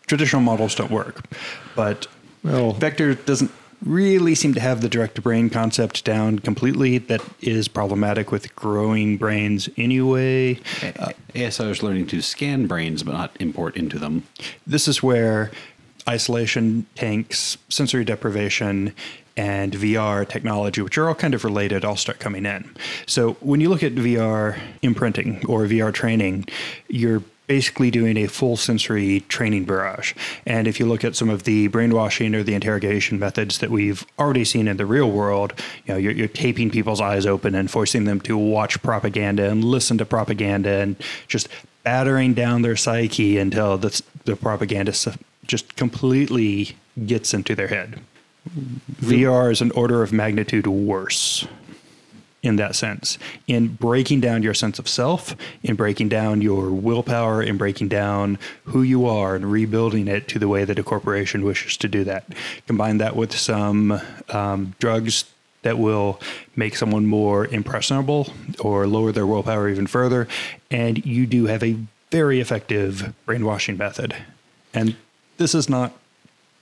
[0.06, 1.24] Traditional models don't work,
[1.74, 2.06] but
[2.44, 3.50] Well- Vector doesn't
[3.84, 6.98] really seem to have the direct to brain concept down completely.
[6.98, 10.60] That is problematic with growing brains anyway.
[10.82, 14.24] A- ASI is learning to scan brains, but not import into them.
[14.66, 15.50] This is where
[16.08, 18.94] isolation tanks, sensory deprivation,
[19.36, 22.68] and VR technology, which are all kind of related, all start coming in.
[23.06, 26.46] So when you look at VR imprinting or VR training,
[26.88, 30.14] you're basically doing a full sensory training barrage.
[30.46, 34.06] And if you look at some of the brainwashing or the interrogation methods that we've
[34.18, 35.52] already seen in the real world,
[35.84, 39.62] you know, you're, you're taping people's eyes open and forcing them to watch propaganda and
[39.62, 40.96] listen to propaganda and
[41.28, 41.46] just
[41.82, 44.94] battering down their psyche until the, the propaganda
[45.46, 48.00] just completely gets into their head.
[49.02, 51.46] VR is an order of magnitude worse
[52.42, 57.42] in that sense, in breaking down your sense of self, in breaking down your willpower,
[57.42, 61.44] in breaking down who you are and rebuilding it to the way that a corporation
[61.44, 62.24] wishes to do that.
[62.66, 64.00] Combine that with some
[64.30, 65.24] um, drugs
[65.62, 66.20] that will
[66.56, 70.26] make someone more impressionable or lower their willpower even further,
[70.70, 71.76] and you do have a
[72.10, 74.16] very effective brainwashing method.
[74.74, 74.96] And
[75.36, 75.92] this is not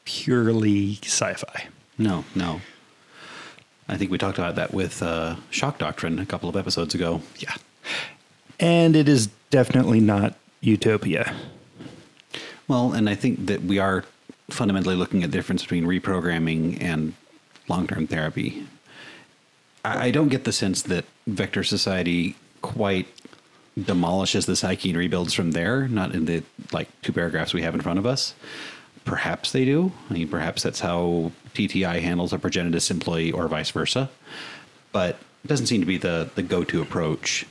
[0.05, 1.69] purely sci-fi.
[1.97, 2.61] No, no.
[3.91, 7.23] I think we talked about that with uh, Shock Doctrine a couple of episodes ago.
[7.39, 7.55] Yeah.
[8.61, 11.35] And it is definitely not utopia.
[12.69, 14.05] Well, and I think that we are
[14.49, 17.15] fundamentally looking at the difference between reprogramming and
[17.69, 18.65] long term therapy.
[19.85, 23.09] I, I don't get the sense that Vector Society quite
[23.83, 27.75] demolishes the psyche and rebuilds from there, not in the like two paragraphs we have
[27.75, 28.35] in front of us.
[29.05, 29.93] Perhaps they do.
[30.09, 34.11] I mean, perhaps that's how TTI handles a progenitus employee or vice versa.
[34.93, 37.47] But it doesn't seem to be the, the go to approach.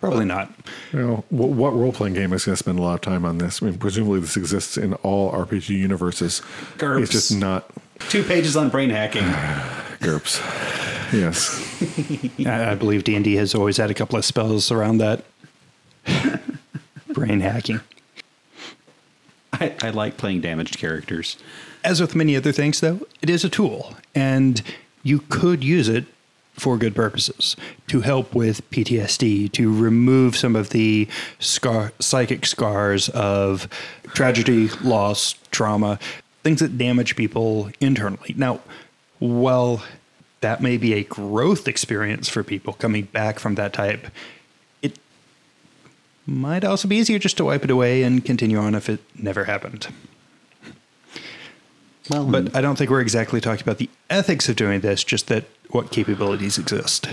[0.00, 0.52] Probably not.
[0.92, 3.24] You know, what, what role playing game is going to spend a lot of time
[3.24, 3.62] on this?
[3.62, 6.42] I mean, presumably this exists in all RPG universes.
[6.78, 7.02] GURPS.
[7.02, 7.70] It's just not
[8.08, 9.22] Two pages on brain hacking.
[10.00, 10.40] GURPS.
[11.12, 11.60] yes.
[12.46, 15.24] I, I believe D and D has always had a couple of spells around that.
[17.08, 17.80] Brain hacking.
[19.60, 21.36] I, I like playing damaged characters.
[21.82, 24.62] As with many other things, though, it is a tool, and
[25.02, 26.06] you could use it
[26.54, 27.56] for good purposes
[27.88, 33.68] to help with PTSD, to remove some of the scar, psychic scars of
[34.14, 35.98] tragedy, loss, trauma,
[36.42, 38.34] things that damage people internally.
[38.36, 38.60] Now,
[39.18, 39.82] while
[40.40, 44.06] that may be a growth experience for people coming back from that type,
[46.26, 49.44] might also be easier just to wipe it away and continue on if it never
[49.44, 49.88] happened.
[52.10, 55.28] Well, But I don't think we're exactly talking about the ethics of doing this, just
[55.28, 57.08] that what capabilities exist.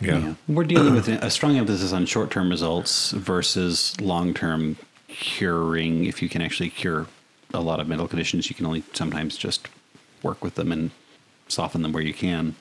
[0.00, 0.18] Yeah.
[0.18, 0.34] Yeah.
[0.48, 4.76] We're dealing with a strong emphasis on short term results versus long term
[5.08, 6.04] curing.
[6.06, 7.06] If you can actually cure
[7.52, 9.68] a lot of mental conditions, you can only sometimes just
[10.22, 10.90] work with them and
[11.48, 12.54] soften them where you can.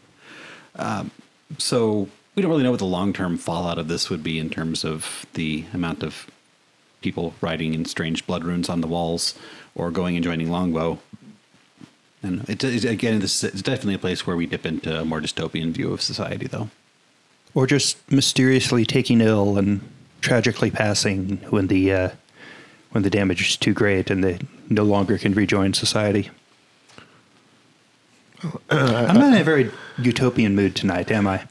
[0.76, 1.12] Um,
[1.58, 4.49] so we don't really know what the long term fallout of this would be in
[4.49, 6.25] terms of the amount of
[7.02, 9.38] people writing in strange blood runes on the walls
[9.75, 10.99] or going and joining Longbow.
[12.23, 15.04] And it, it, again, this is it's definitely a place where we dip into a
[15.04, 16.69] more dystopian view of society, though.
[17.54, 19.82] Or just mysteriously taking ill and
[20.21, 22.10] tragically passing when the uh,
[22.91, 26.30] when the damage is too great and they no longer can rejoin society.
[28.69, 29.71] I'm not in a very
[30.06, 31.46] utopian mood tonight, am I?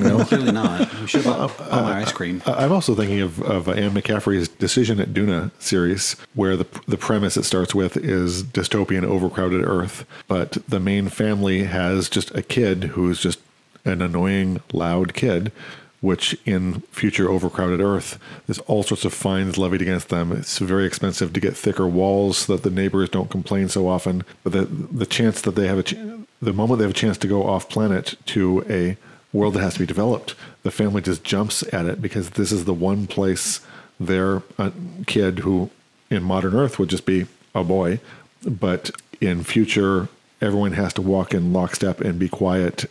[0.00, 0.92] No, clearly not.
[1.00, 2.42] We should have bought my ice cream.
[2.46, 6.96] I- I'm also thinking of, of Anne McCaffrey's Decision at Doona series, where the the
[6.96, 12.42] premise it starts with is dystopian, overcrowded Earth, but the main family has just a
[12.42, 13.38] kid who's just
[13.84, 15.52] an annoying, loud kid.
[16.00, 20.30] Which in future overcrowded Earth, there's all sorts of fines levied against them.
[20.30, 24.22] It's very expensive to get thicker walls so that the neighbors don't complain so often.
[24.44, 25.96] But the the chance that they have a ch-
[26.40, 28.96] the moment they have a chance to go off planet to a
[29.32, 32.64] world that has to be developed, the family just jumps at it because this is
[32.64, 33.60] the one place
[33.98, 34.70] their uh,
[35.06, 35.70] kid, who
[36.10, 38.00] in modern Earth would just be a boy,
[38.46, 40.08] but in future,
[40.40, 42.86] everyone has to walk in lockstep and be quiet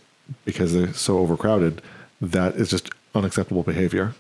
[0.46, 1.82] because they're so overcrowded.
[2.20, 4.13] That is just unacceptable behavior.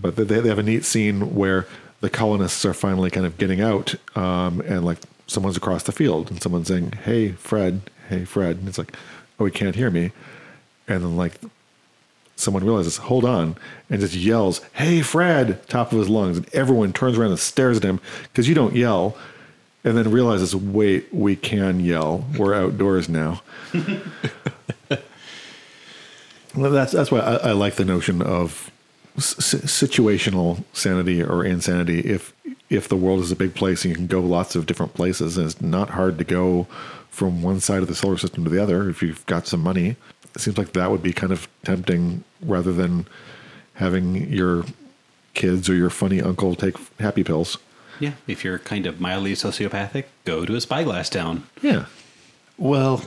[0.00, 1.66] But they, they have a neat scene where
[2.00, 6.30] the colonists are finally kind of getting out, um, and like someone's across the field,
[6.30, 8.96] and someone's saying, "Hey, Fred, hey, Fred," and it's like,
[9.38, 10.10] "Oh, he can't hear me,"
[10.88, 11.38] and then like
[12.36, 13.56] someone realizes, hold on,
[13.88, 16.36] and just yells, Hey, Fred, top of his lungs.
[16.36, 19.16] And everyone turns around and stares at him because you don't yell.
[19.86, 22.24] And then realizes, wait, we can yell.
[22.38, 23.42] We're outdoors now.
[26.56, 28.70] well, that's, that's why I, I like the notion of
[29.16, 32.00] s- situational sanity or insanity.
[32.00, 32.32] If,
[32.70, 35.36] if the world is a big place and you can go lots of different places,
[35.36, 36.66] and it's not hard to go
[37.10, 39.96] from one side of the solar system to the other if you've got some money.
[40.34, 43.06] It seems like that would be kind of tempting rather than
[43.74, 44.64] having your
[45.34, 47.58] kids or your funny uncle take happy pills.
[48.00, 51.44] Yeah, if you're kind of mildly sociopathic, go to a spyglass town.
[51.62, 51.86] Yeah.
[52.58, 53.04] Well,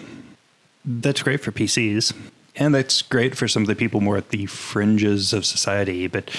[0.86, 2.14] that's great for PCs.
[2.58, 6.08] And that's great for some of the people more at the fringes of society.
[6.08, 6.30] But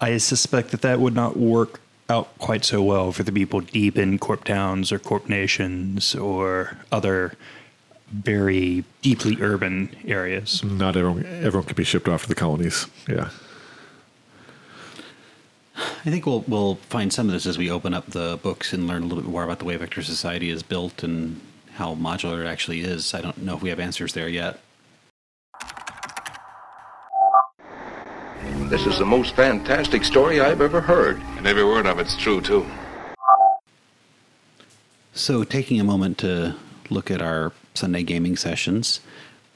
[0.00, 3.96] I suspect that that would not work out quite so well for the people deep
[3.96, 7.34] in corp towns or corp nations or other
[8.10, 10.64] very deeply urban areas.
[10.64, 12.86] Not everyone, everyone can be shipped off to the colonies.
[13.08, 13.30] Yeah.
[15.76, 18.86] I think we'll we'll find some of this as we open up the books and
[18.86, 21.40] learn a little bit more about the way Vector Society is built and
[21.74, 23.14] how modular it actually is.
[23.14, 24.60] I don't know if we have answers there yet.
[28.70, 31.20] This is the most fantastic story I've ever heard.
[31.36, 32.64] And every word of it's true, too.
[35.12, 36.54] So, taking a moment to
[36.88, 39.00] look at our Sunday gaming sessions,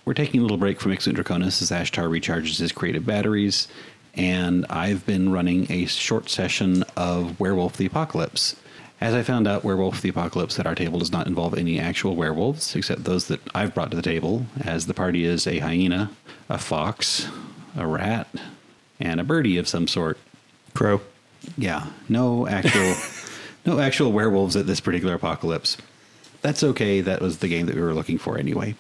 [0.05, 3.69] we're taking a little break from Hic Sunt Dracones as Ashtar recharges his creative batteries,
[4.15, 8.57] and I've been running a short session of Werewolf the Apocalypse.
[9.01, 12.17] As I found out, Werewolf the Apocalypse at our table does not involve any actual
[12.17, 16.11] werewolves, except those that I've brought to the table, as the party is a hyena,
[16.49, 17.29] a fox,
[17.77, 18.27] a rat,
[19.05, 20.19] and a birdie of some sort.
[20.73, 21.01] Crow.
[21.57, 22.95] Yeah, no actual,
[23.67, 25.77] no actual werewolves at this particular apocalypse.
[26.41, 27.01] That's okay.
[27.01, 28.75] That was the game that we were looking for anyway.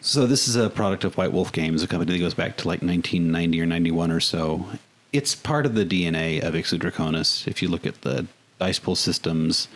[0.00, 2.68] So this is a product of White Wolf Games, a company that goes back to
[2.68, 4.66] like 1990 or 91 or so.
[5.12, 7.46] It's part of the DNA of Hic Sunt Dracones.
[7.46, 8.26] If you look at the
[8.58, 9.68] dice pool systems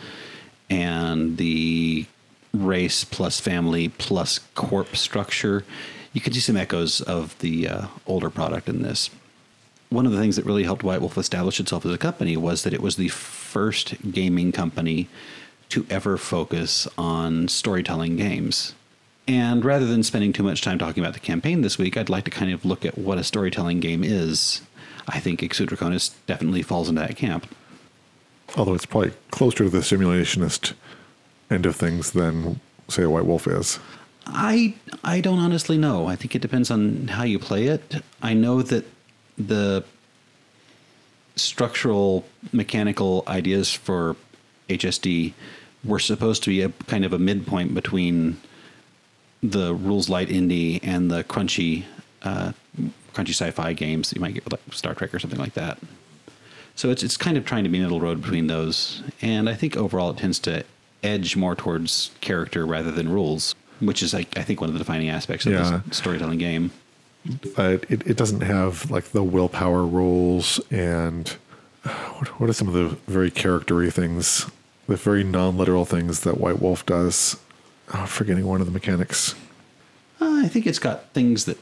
[0.69, 2.05] and the
[2.53, 5.65] race plus family plus corp structure,
[6.13, 9.09] you can see some echoes of the uh, older product in this
[9.89, 12.63] one of the things that really helped White Wolf establish itself as a company was
[12.63, 15.07] that it was the first gaming company
[15.69, 18.73] to ever focus on storytelling games.
[19.27, 22.25] And rather than spending too much time talking about the campaign this week, I'd like
[22.25, 24.61] to kind of look at what a storytelling game is.
[25.07, 27.47] I think Hic Sunt Dracones definitely falls into that camp.
[28.55, 30.73] Although it's probably closer to the simulationist
[31.51, 33.79] end of things than, say, a White Wolf is.
[34.25, 36.07] I I don't honestly know.
[36.07, 38.03] I think it depends on how you play it.
[38.21, 38.85] I know that
[39.39, 39.83] the
[41.35, 44.15] structural mechanical ideas for
[44.67, 45.33] HSD
[45.83, 48.37] were supposed to be a kind of a midpoint between
[49.41, 51.85] the rules light indie and the crunchy
[52.23, 52.51] uh,
[53.13, 55.77] crunchy sci-fi games that you might get like Star Trek or something like that.
[56.75, 59.77] So it's it's kind of trying to be middle road between those, and I think
[59.77, 60.63] overall it tends to
[61.03, 64.79] edge more towards character rather than rules, which is like I think one of the
[64.79, 65.81] defining aspects of Yeah.
[65.87, 66.71] this storytelling game.
[67.55, 71.35] But it, it doesn't have like the willpower rules and
[71.83, 74.49] uh, what, what are some of the very charactery things,
[74.87, 77.37] the very non-literal things that White Wolf does?
[77.93, 79.35] Oh, forgetting one of the mechanics.
[80.21, 81.57] Uh, I think it's got things that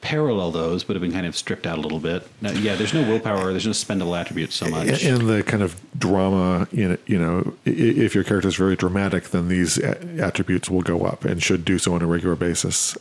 [0.00, 2.26] parallel those, but have been kind of stripped out a little bit.
[2.40, 5.04] Now, yeah, there's no willpower, there's no spendable attributes so much.
[5.04, 9.30] And the kind of drama in it, you know, if your character is very dramatic,
[9.30, 12.96] then these attributes will go up and should do so on a regular basis.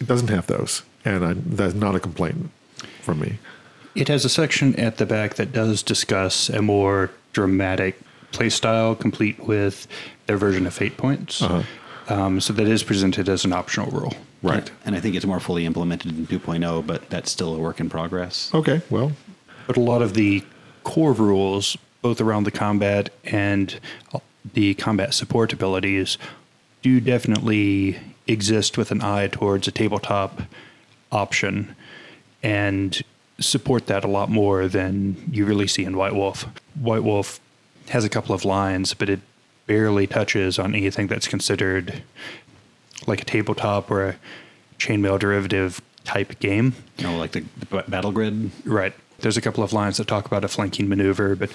[0.00, 2.50] It doesn't have those, and I, that's not a complaint
[3.00, 3.38] from me.
[3.94, 8.00] It has a section at the back that does discuss a more dramatic
[8.32, 9.86] playstyle, complete with
[10.26, 11.42] their version of fate points.
[11.42, 11.62] Uh,
[12.08, 14.12] Um, so that is presented as an optional rule.
[14.42, 14.68] Right.
[14.84, 17.88] And I think it's more fully implemented in 2.0, but that's still a work in
[17.88, 18.50] progress.
[18.52, 18.80] Okay.
[18.90, 19.12] Well,
[19.68, 20.42] But a lot of the
[20.82, 23.78] core rules, both around the combat and
[24.52, 26.18] the combat support abilities,
[26.82, 30.42] do definitely exist with an eye towards a tabletop
[31.12, 31.76] option
[32.42, 33.02] and
[33.38, 36.46] support that a lot more than you really see in White Wolf.
[36.74, 37.40] White Wolf
[37.88, 39.20] has a couple of lines, but it
[39.66, 42.02] barely touches on anything that's considered
[43.06, 44.16] like a tabletop or a
[44.78, 46.74] chainmail derivative type game.
[46.98, 48.50] You know, like the, the battle grid.
[48.64, 48.92] Right.
[49.20, 51.50] There's a couple of lines that talk about a flanking maneuver, but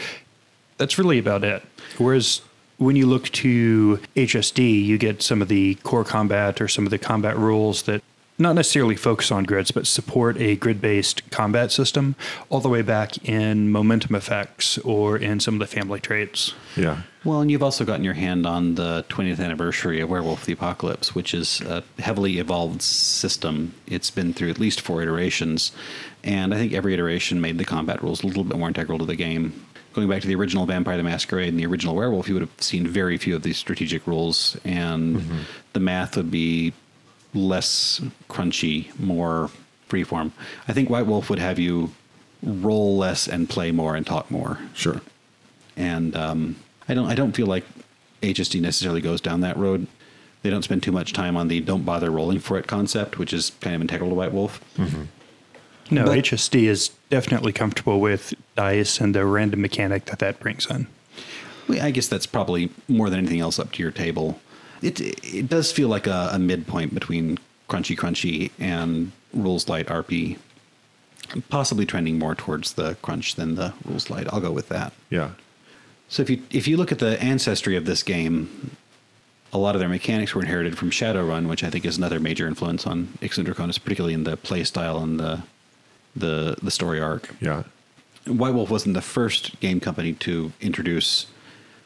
[0.78, 1.64] that's really about it.
[1.97, 2.41] Whereas
[2.78, 6.91] when you look to HSD, you get some of the core combat or some of
[6.91, 8.01] the combat rules that
[8.39, 12.15] not necessarily focus on grids, but support a grid based combat system
[12.49, 16.53] all the way back in momentum effects or in some of the family traits.
[16.75, 17.01] yeah.
[17.23, 21.13] Well, and you've also gotten your hand on the 20th anniversary of Werewolf the Apocalypse,
[21.13, 23.73] which is a heavily evolved system.
[23.85, 25.73] It's been through at least four iterations,
[26.23, 29.05] and I think every iteration made the combat rules a little bit more integral to
[29.05, 29.65] the game.
[29.91, 32.61] Going back to the original Vampire the Masquerade and the original Werewolf, you would have
[32.61, 35.39] seen very few of these strategic rules, and mm-hmm.
[35.73, 36.71] the math would be
[37.38, 39.49] less crunchy, more
[39.89, 40.31] freeform.
[40.67, 41.91] I think White Wolf would have you
[42.43, 45.01] roll less and play more and talk more Sure.
[45.75, 46.55] and um,
[46.89, 47.63] I don't I don't feel like
[48.21, 49.88] HSD necessarily goes down that road.
[50.43, 53.33] They don't spend too much time on the "don't bother rolling for it" concept, which
[53.33, 54.61] is kind of integral to White Wolf.
[55.89, 60.65] No, But- HSD is definitely comfortable with dice and the random mechanic that that brings
[60.69, 60.88] in.
[61.81, 64.39] I guess that's probably more than anything else up to your table.
[64.82, 67.38] It it does feel like a, a midpoint between
[67.69, 70.38] crunchy crunchy and rules light RP,
[71.49, 74.28] possibly trending more towards the crunch than the rules light.
[74.32, 74.93] I'll go with that.
[75.09, 75.32] Yeah.
[76.09, 78.71] So if you if you look at the ancestry of this game,
[79.51, 82.47] a lot of their mechanics were inherited from Shadowrun, which I think is another major
[82.47, 85.43] influence on Hic Sunt Dracones, particularly in the play style and the
[86.15, 87.34] the the story arc.
[87.39, 87.63] Yeah.
[88.25, 91.28] White Wolf wasn't the first game company to introduce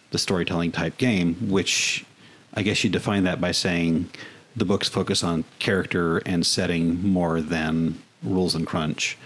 [0.09, 2.05] the storytelling type game, which
[2.53, 4.09] I guess you define that by saying
[4.55, 9.17] the books focus on character and setting more than rules and crunch.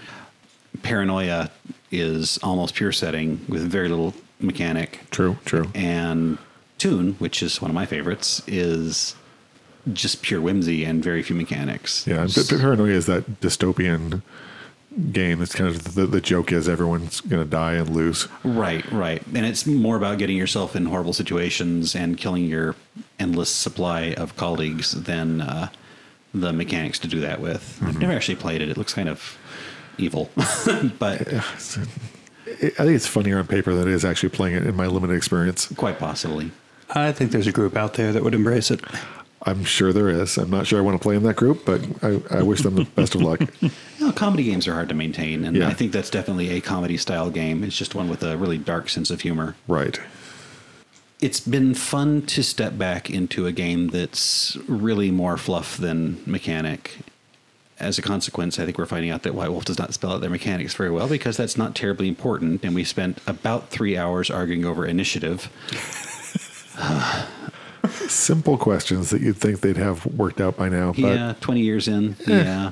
[0.84, 1.52] Paranoia
[1.92, 5.02] is almost pure setting with very little mechanic.
[5.12, 5.38] True.
[5.46, 5.72] True.
[5.74, 6.38] And
[6.78, 9.16] Toon, which is one of my favorites, is
[9.94, 12.06] just pure whimsy and very few mechanics.
[12.06, 12.28] Yeah.
[12.50, 14.22] Paranoia is that dystopian
[15.12, 15.42] game.
[15.42, 18.28] It's kind of the, the joke is everyone's going to die and lose.
[18.44, 19.22] Right, right.
[19.34, 22.76] And it's more about getting yourself in horrible situations and killing your
[23.20, 25.70] endless supply of colleagues than uh,
[26.34, 27.80] the mechanics to do that with.
[27.84, 28.70] I've never actually played it.
[28.70, 29.38] It looks kind of
[29.98, 30.30] evil.
[31.00, 31.44] but It-
[32.48, 35.16] I think it's funnier on paper than it is actually playing it in my limited
[35.16, 35.68] experience.
[35.76, 36.52] quite possibly.
[36.92, 38.80] I think there's a group out there that would embrace it.
[39.48, 40.38] I'm sure there is.
[40.38, 42.76] I'm not sure I want to play in that group, but I, I wish them
[42.76, 43.42] the best of luck.
[43.98, 45.70] Know, comedy games are hard to maintain, and Yeah.
[45.70, 47.64] I think that's definitely a comedy style game.
[47.64, 49.56] It's just one with a really dark sense of humor.
[49.68, 50.00] Right.
[51.22, 56.98] It's been fun to step back into a game that's really more fluff than mechanic.
[57.80, 60.22] As a consequence, I think we're finding out that White Wolf does not spell out
[60.22, 62.64] their mechanics very well because that's not terribly important.
[62.64, 65.50] And we spent about three hours arguing over initiative.
[68.08, 70.92] Simple questions that you'd think they'd have worked out by now.
[70.94, 72.16] But yeah, 20 years in.
[72.28, 72.72] Yeah.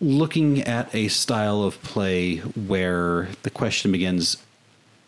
[0.00, 4.38] Looking at a style of play where the question begins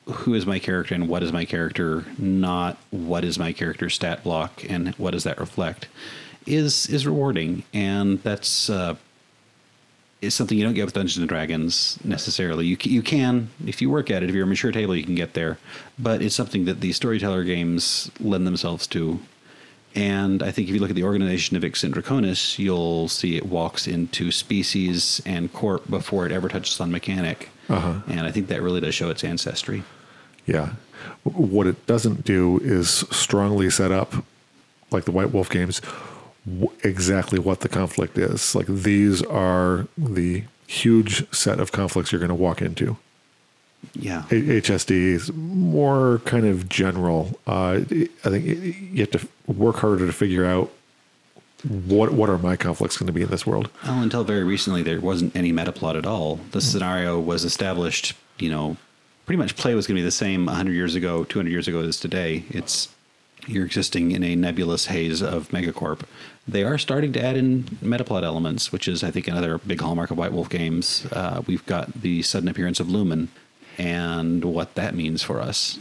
[0.07, 4.23] who is my character and what is my character, not what is my character's stat
[4.25, 5.89] block and what does that reflect,
[6.47, 7.63] is is rewarding.
[7.73, 8.97] And that's uh,
[10.23, 12.65] is something you don't get with Dungeons and Dragons necessarily.
[12.65, 15.17] You, you can, if you work at it, if you're a mature table, you can
[15.17, 15.59] get there.
[15.99, 19.21] But it's something that the storyteller games lend themselves to.
[19.95, 23.37] And I think if you look at the organization of Hic Sunt Dracones, you'll see
[23.37, 27.51] it walks into species and corp before it ever touches on mechanic.
[27.69, 28.01] Uh-huh.
[28.07, 29.83] And I think that really does show its ancestry.
[30.47, 30.75] Yeah.
[31.25, 34.15] What it doesn't do is strongly set up,
[34.91, 35.83] like the White Wolf games,
[36.47, 38.55] w- exactly what the conflict is.
[38.55, 42.97] Like these are the huge set of conflicts you're going to walk into.
[43.95, 44.25] Yeah.
[44.31, 47.39] A- HSD is more kind of general.
[47.47, 50.71] Uh, I think you have to work harder to figure out
[51.65, 53.71] what what are my conflicts going to be in this world.
[53.85, 56.41] Well, until very recently, there wasn't any meta plot at all.
[56.51, 58.77] The scenario was established, you know,
[59.27, 61.81] pretty much play was going to be the same 100 years ago, 200 years ago
[61.81, 62.45] as today.
[62.51, 62.89] It's
[63.47, 66.03] you're existing in a nebulous haze of Megacorp.
[66.47, 70.11] They are starting to add in metaplot elements, which is, I think, another big hallmark
[70.11, 71.07] of White Wolf games.
[71.13, 73.29] Uh, we've got the sudden appearance of Lumen
[73.79, 75.79] and what that means for us.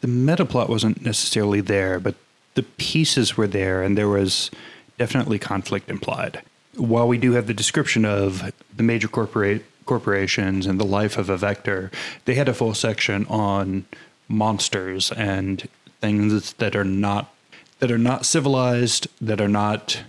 [0.00, 2.14] The meta plot wasn't necessarily there, but
[2.54, 4.50] the pieces were there, and there was
[4.98, 6.42] definitely conflict implied.
[6.76, 11.28] While we do have the description of the major corporate corporations and the life of
[11.28, 11.90] a vector,
[12.24, 13.84] they had a full section on
[14.28, 15.68] monsters and
[16.04, 17.32] things that are not
[17.80, 20.02] that are not civilized, that are not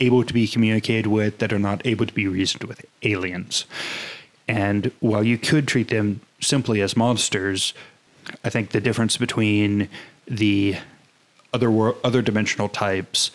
[0.00, 3.64] able to be communicated with, that are not able to be reasoned with aliens.
[4.46, 7.74] And while you could treat them simply as monsters,
[8.44, 9.88] I think the difference between
[10.26, 10.76] the
[11.52, 13.30] other wor- other dimensional types,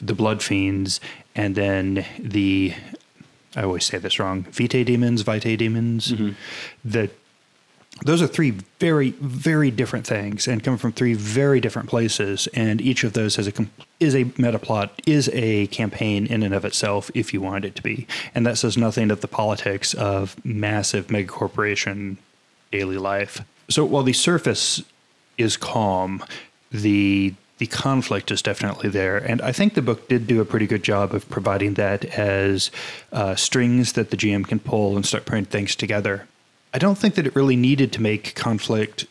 [0.00, 1.00] the blood fiends,
[1.34, 2.74] and then the
[3.56, 6.30] I always say this wrong, vitae demons, vitae demons, mm-hmm.
[6.84, 7.10] that
[8.02, 12.48] those are three very very different things and come from three very different places.
[12.54, 13.52] And each of those has a
[14.00, 17.76] is a meta plot is a campaign in and of itself if you wanted it
[17.76, 18.06] to be.
[18.34, 22.16] And that says nothing of the politics of massive megacorporation
[22.70, 23.42] daily life.
[23.68, 24.82] So while the surface
[25.36, 26.24] is calm
[26.70, 29.18] the the conflict is definitely there.
[29.18, 32.70] And i think the book did do a pretty good job of providing that as
[33.12, 36.28] uh, strings that the gm can pull and start putting things together
[36.72, 39.06] I don't think that it really needed to make conflict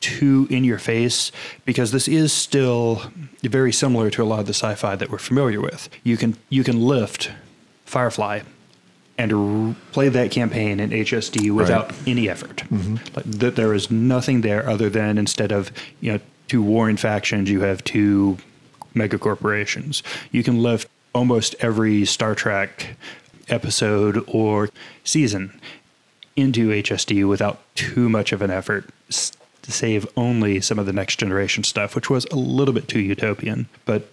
[0.00, 1.32] too in your face
[1.64, 3.10] because this is still
[3.42, 5.88] very similar to a lot of the sci-fi that we're familiar with.
[6.02, 7.30] You can you can lift
[7.86, 8.40] Firefly
[9.16, 12.56] and r- play that campaign in HSD without any effort.
[12.56, 12.96] Mm-hmm.
[13.14, 17.48] Like that there is nothing there other than instead of you know two warring factions,
[17.48, 18.36] you have two
[18.92, 20.02] mega corporations.
[20.30, 22.96] You can lift almost every Star Trek
[23.48, 24.68] episode or
[25.04, 25.58] season
[26.36, 31.16] into HSD without too much of an effort, to save only some of the next
[31.16, 33.66] generation stuff, which was a little bit too utopian.
[33.86, 34.08] But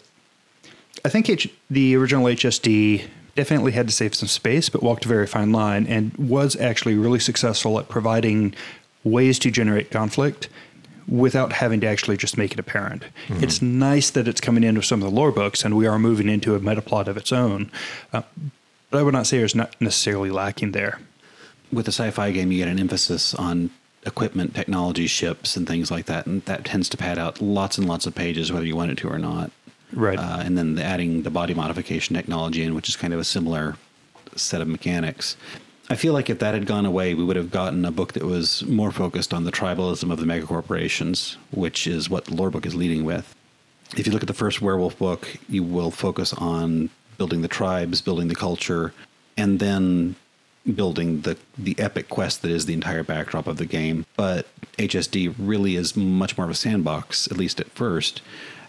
[1.04, 3.06] I think H- the original HSD
[3.36, 6.96] definitely had to save some space, but walked a very fine line and was actually
[6.96, 8.54] really successful at providing
[9.04, 10.48] ways to generate conflict
[11.08, 13.04] without having to actually just make it apparent.
[13.30, 16.30] It's nice that it's coming into some of the lore books and we are moving
[16.30, 17.72] into a meta plot of its own.
[18.14, 18.22] Uh,
[18.90, 21.00] but I would not say it's not necessarily lacking there.
[21.72, 23.70] With a sci-fi game, you get an emphasis on
[24.06, 27.88] equipment, technology, ships, and things like that, and that tends to pad out lots and
[27.88, 29.52] lots of pages, whether you want it to or not.
[29.94, 30.18] Right.
[30.18, 33.24] Uh, and then the adding the body modification technology in, which is kind of a
[33.24, 33.76] similar
[34.36, 35.36] set of mechanics.
[35.90, 38.24] I feel like if that had gone away, we would have gotten a book that
[38.24, 42.66] was more focused on the tribalism of the megacorporations, which is what the lore book
[42.66, 43.36] is leading with.
[43.98, 48.00] If you look at the first werewolf book, you will focus on building the tribes,
[48.00, 48.94] building the culture,
[49.36, 50.16] and then
[50.76, 54.06] building the the epic quest that is the entire backdrop of the game.
[54.16, 54.48] But
[54.78, 58.22] HSD really is much more of a sandbox, at least at first.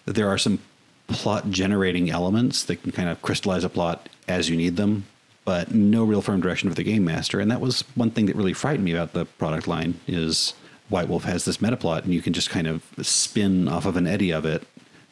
[0.05, 0.61] There are some
[1.09, 5.05] plot generating elements that can kind of crystallize a plot as you need them,
[5.45, 7.40] but no real firm direction for the game master.
[7.40, 10.55] And that was one thing that really frightened me about the product line is
[10.88, 13.97] White Wolf has this meta plot and you can just kind of spin off of
[13.97, 14.66] an eddy of it.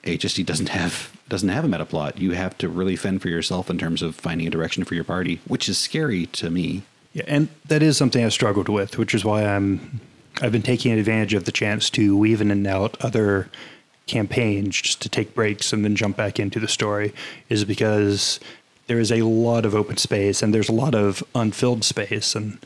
[0.05, 2.19] HSD doesn't have doesn't have a meta plot.
[2.19, 5.05] You have to really fend for yourself in terms of finding a direction for your
[5.05, 6.83] party, which is scary to me.
[7.13, 10.01] Yeah, and that is something I've struggled with, which is why I'm
[10.41, 13.49] I've been taking advantage of the chance to weave in and out other
[14.07, 17.13] campaigns just to take breaks and then jump back into the story
[17.49, 18.41] is because
[18.89, 22.59] there is a lot of open space and there's a lot of unfilled space and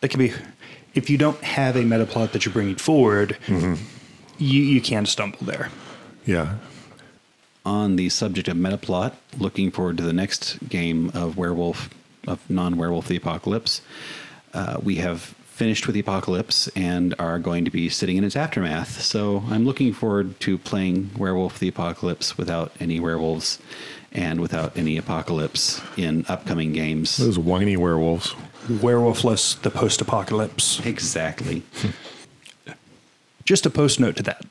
[0.00, 0.32] that can be
[0.92, 3.82] if you don't have a meta plot that you're bringing forward mm-hmm.
[4.36, 5.70] you you can stumble there
[6.24, 6.56] Yeah.
[7.66, 11.90] on the subject of metaplot, looking forward to the next game of Werewolf,
[12.26, 13.80] of non Werewolf the Apocalypse.
[14.52, 18.34] Uh, we have finished with the Apocalypse and are going to be sitting in its
[18.36, 19.00] aftermath.
[19.02, 23.58] So I'm looking forward to playing Werewolf the Apocalypse without any werewolves
[24.12, 27.16] and without any apocalypse in upcoming games.
[27.16, 28.34] Those whiny werewolves.
[28.68, 31.62] werewolfless the post-apocalypse Exactly.
[33.44, 34.44] Just a post note to that.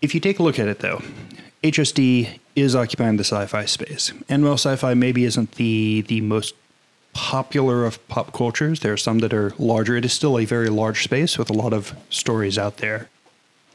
[0.00, 1.02] If you take a look at it, though,
[1.62, 6.54] HSD is occupying the sci-fi space, and while sci-fi maybe isn't the the most
[7.14, 9.96] popular of pop cultures, there are some that are larger.
[9.96, 13.08] It is still a very large space with a lot of stories out there.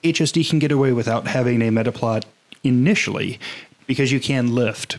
[0.03, 2.23] HSD can get away without having a metaplot
[2.63, 3.39] initially
[3.87, 4.97] because you can lift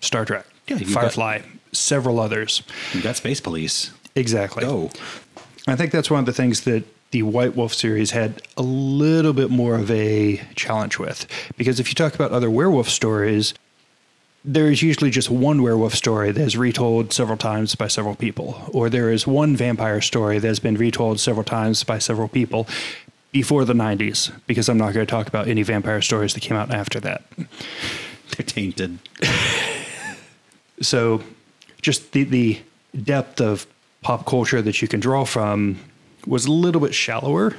[0.00, 1.40] Star Trek, Yeah, you've got- Firefly,
[1.72, 2.62] several others.
[2.92, 3.90] You've got Space Police.
[4.14, 4.64] Exactly.
[4.64, 4.90] Go.
[5.66, 6.84] I think that's one of the things that
[7.14, 11.28] the White Wolf series had a little bit more of a challenge with.
[11.56, 13.54] Because if you talk about other werewolf stories,
[14.44, 18.68] there is usually just one werewolf story that is retold several times by several people,
[18.72, 22.66] or there is one vampire story that has been retold several times by several people
[23.30, 26.56] before the 90s, because I'm not going to talk about any vampire stories that came
[26.56, 27.22] out after that.
[27.36, 28.98] They're tainted.
[30.80, 31.22] so
[31.80, 32.60] just the the
[33.00, 33.68] depth of
[34.02, 35.78] pop culture that you can draw from
[36.26, 37.54] was a little bit shallower.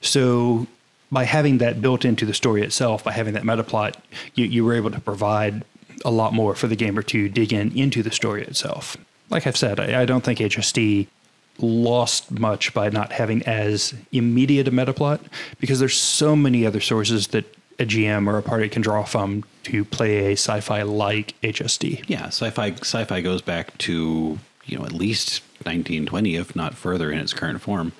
[0.00, 0.66] So
[1.10, 3.96] by having that built into the story itself, by having that meta plot,
[4.34, 5.64] you, you were able to provide
[6.04, 8.96] a lot more for the gamer to dig in into the story itself.
[9.28, 11.08] Like I've said, I, I don't think HSD
[11.58, 15.20] lost much by not having as immediate a meta plot
[15.58, 17.44] because there's so many other sources that
[17.78, 22.04] a GM or a party can draw from to play a sci-fi like HSD.
[22.08, 27.18] Yeah, sci-fi sci-fi goes back to you know at least 1920, if not further, in
[27.18, 27.92] its current form.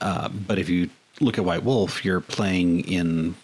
[0.00, 0.90] Uh, but if you
[1.20, 3.34] look at White Wolf, you're playing in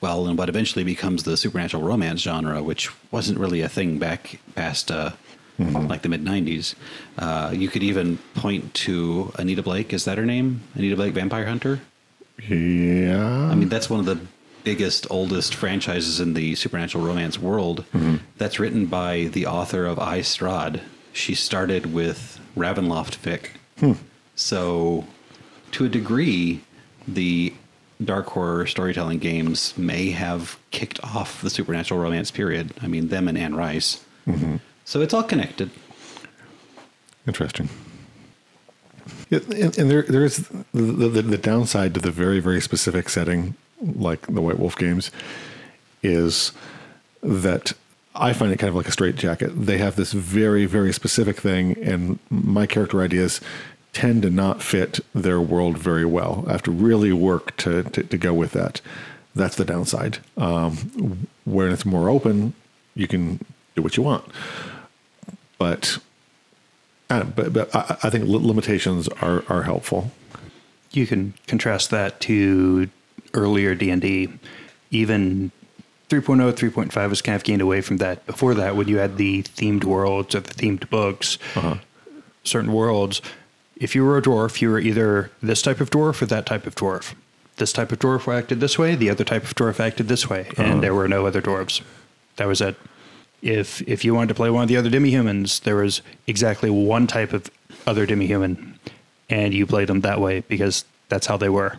[0.00, 4.38] well in what eventually becomes the supernatural romance genre, which wasn't really a thing back
[4.54, 5.10] past uh,
[5.58, 6.74] like the mid 90s.
[7.18, 9.92] Uh, you could even point to Anita Blake.
[9.92, 10.60] Is that her name?
[10.74, 11.80] Anita Blake, Vampire Hunter.
[12.48, 13.48] Yeah.
[13.50, 14.20] I mean, that's one of the
[14.64, 17.84] biggest, oldest franchises in the supernatural romance world.
[18.36, 20.80] That's written by the author of I Strahd.
[21.12, 23.50] She started with Ravenloft fic.
[23.78, 23.92] Hmm.
[24.34, 25.06] So,
[25.72, 26.62] to a degree,
[27.06, 27.54] the
[28.04, 32.74] dark horror storytelling games may have kicked off the supernatural romance period.
[32.82, 34.04] I mean, them and Anne Rice.
[34.26, 34.56] Mm-hmm.
[34.84, 35.70] So it's all connected.
[37.26, 37.68] Interesting.
[39.30, 43.54] And, and there, there is the, the, the downside to the very, very specific setting,
[43.80, 45.10] like the White Wolf games,
[46.02, 46.52] is
[47.22, 47.72] that
[48.18, 49.66] I find it kind of like a straitjacket.
[49.66, 53.40] They have this very, very specific thing, and my character ideas
[53.92, 56.44] tend to not fit their world very well.
[56.46, 58.80] I have to really work to, to, to go with that.
[59.34, 60.18] That's the downside.
[60.36, 62.54] Um, where it's more open,
[62.94, 63.44] you can
[63.74, 64.24] do what you want.
[65.58, 65.98] But
[67.08, 70.10] uh, but, but I, I think limitations are, are helpful.
[70.90, 72.88] You can contrast that to
[73.34, 74.28] earlier D&D.
[74.90, 75.52] Even
[76.08, 78.24] 3.0, 3.5 was kind of gained away from that.
[78.26, 81.76] Before that, when you had the themed worlds or the themed books, uh-huh.
[82.44, 83.20] certain worlds,
[83.76, 86.66] if you were a dwarf, you were either this type of dwarf or that type
[86.66, 87.14] of dwarf.
[87.56, 90.46] This type of dwarf acted this way, the other type of dwarf acted this way,
[90.56, 90.80] and uh-huh.
[90.80, 91.80] there were no other dwarves.
[92.36, 92.76] That was it.
[93.42, 97.06] If if you wanted to play one of the other demi-humans, there was exactly one
[97.06, 97.50] type of
[97.86, 98.78] other demi-human,
[99.28, 101.78] and you played them that way because that's how they were.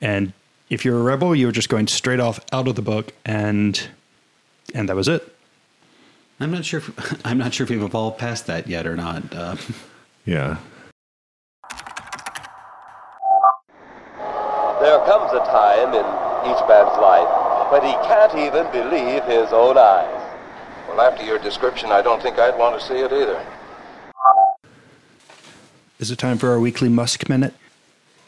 [0.00, 0.32] And
[0.72, 3.88] if you're a rebel, you were just going straight off out of the book, and
[4.74, 5.36] and that was it.
[6.40, 6.78] I'm not sure.
[6.80, 9.32] If, I'm not sure if we've evolved past that yet or not.
[9.34, 9.56] Uh,
[10.24, 10.56] Yeah.
[14.80, 16.06] There comes a time in
[16.50, 20.38] each man's life when he can't even believe his own eyes.
[20.88, 23.44] Well, after your description, I don't think I'd want to see it either.
[25.98, 27.54] Is it time for our weekly Musk minute?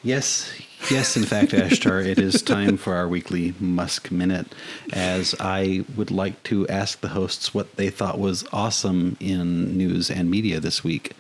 [0.03, 0.53] Yes,
[0.91, 4.55] yes, in fact, Ashtar, it is time for our weekly Musk Minute,
[4.93, 10.11] as I would like to ask the hosts what they thought was awesome in news
[10.11, 11.13] and media this week,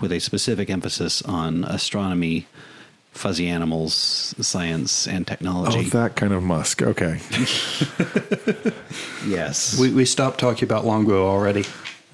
[0.00, 2.46] with a specific emphasis on astronomy,
[3.12, 5.88] fuzzy animals, science, and Oh, technology.
[5.90, 6.82] that kind of Musk.
[6.82, 7.20] Okay.
[9.26, 9.78] yes.
[9.78, 11.64] We, we stopped talking about Longbow already.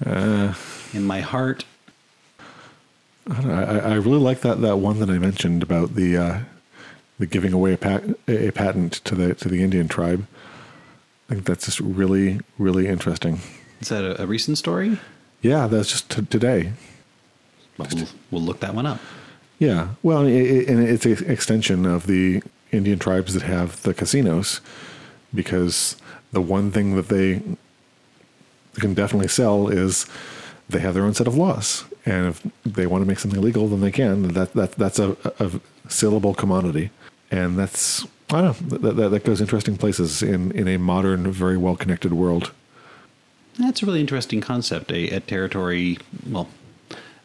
[0.05, 1.65] in my heart,
[3.29, 6.17] I, don't know, I, I really like that, that one that I mentioned about the
[6.17, 6.39] uh,
[7.19, 10.25] the giving away a, pat, a patent to the to the Indian tribe.
[11.29, 13.41] I think that's just really really interesting.
[13.81, 14.97] is that a, a recent story?
[15.41, 16.73] Yeah, that's just t- today.
[17.77, 18.99] Well, we'll, we'll look that one up.
[19.57, 22.41] Yeah, well, it, it, and it's an extension of the
[22.71, 24.61] Indian tribes that have the casinos,
[25.33, 25.97] because
[26.31, 27.41] the one thing that they
[28.75, 30.05] can definitely sell is
[30.69, 33.67] they have their own set of laws, and if they want to make something legal,
[33.67, 34.29] then they can.
[34.29, 35.51] That that that's a, a
[35.89, 36.91] saleable commodity,
[37.31, 41.31] and that's I don't know that, that that goes interesting places in in a modern,
[41.31, 42.51] very well connected world.
[43.57, 44.91] That's a really interesting concept.
[44.91, 45.97] A, a territory,
[46.29, 46.47] well,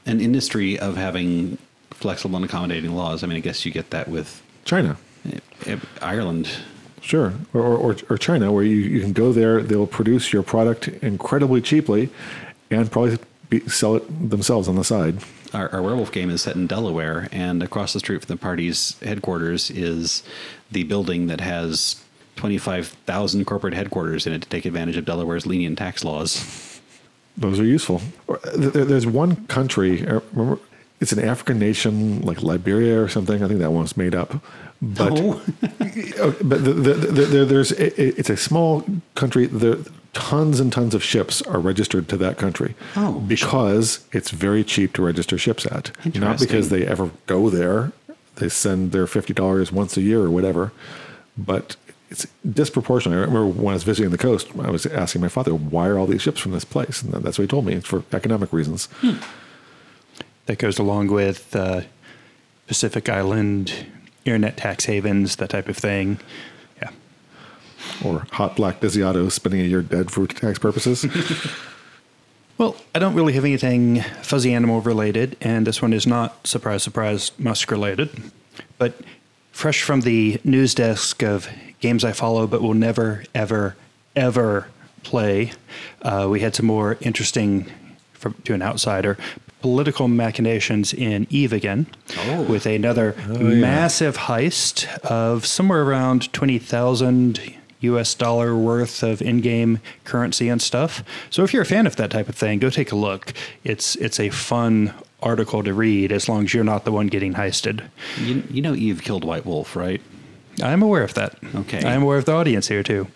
[0.05, 1.59] an industry of having
[1.91, 3.23] flexible and accommodating laws.
[3.23, 4.97] I mean, I guess you get that with China,
[5.31, 6.49] eh, eh, Ireland.
[7.01, 10.89] Sure, or, or, or China, where you, you can go there, they'll produce your product
[10.89, 12.09] incredibly cheaply
[12.71, 13.19] and probably
[13.51, 15.19] be, sell it themselves on the side.
[15.55, 18.99] Our, our werewolf game is set in Delaware, and across the street from the party's
[19.01, 20.23] headquarters is
[20.71, 22.03] the building that has
[22.37, 26.81] 25,000 corporate headquarters in it to take advantage of Delaware's lenient tax laws.
[27.37, 28.03] Those are useful.
[28.55, 30.61] There's one country, uh, remember,
[31.01, 33.43] it's an African nation like Liberia or something.
[33.43, 34.43] I think that one's made up.
[34.81, 35.43] But, Oh.
[36.43, 38.85] But the, the, the, the, there's it, it's a small
[39.15, 39.47] country.
[39.47, 39.77] There,
[40.15, 43.13] tons and tons of ships are registered to that country Oh.
[43.21, 45.91] because it's very cheap to register ships at.
[46.15, 47.93] Not because they ever go there.
[48.37, 50.73] They send their fifty dollars once a year or whatever,
[51.37, 51.77] but
[52.11, 53.17] it's disproportionate.
[53.19, 55.99] I remember when I was visiting the coast, I was asking my father, "Why are
[55.99, 57.75] all these ships from this place?" And that's what he told me.
[57.75, 58.89] It's for economic reasons.
[60.47, 61.83] That goes along with uh,
[62.67, 63.87] Pacific Island
[64.25, 66.19] internet tax havens, that type of thing.
[68.03, 71.05] Or Hotblack Desiato spinning a year dead for tax purposes.
[72.57, 76.85] Well, I don't really have anything fuzzy animal related, and this one is not surprise,
[76.85, 78.11] surprise, musk related.
[78.79, 78.95] But
[79.51, 81.49] fresh from the news desk of
[81.81, 83.75] games I follow but will never, ever,
[84.15, 84.69] ever
[85.03, 85.53] play,
[86.03, 87.67] uh, we had some more interesting,
[88.13, 89.19] from, to an outsider,
[89.61, 91.87] political machinations in Eve again,
[92.49, 97.41] with another massive heist of somewhere around 20,000
[97.85, 101.03] US dollar worth of in-game currency and stuff.
[101.31, 103.33] So if you're a fan of that type of thing, go take a look.
[103.63, 107.35] It's it's a fun article to read as long as you're not the one getting
[107.35, 107.83] heisted.
[108.19, 110.01] You, you know Eve killed White Wolf, right?
[110.63, 111.37] I'm aware of that.
[111.55, 111.83] Okay.
[111.85, 113.09] I'm aware of the audience here too.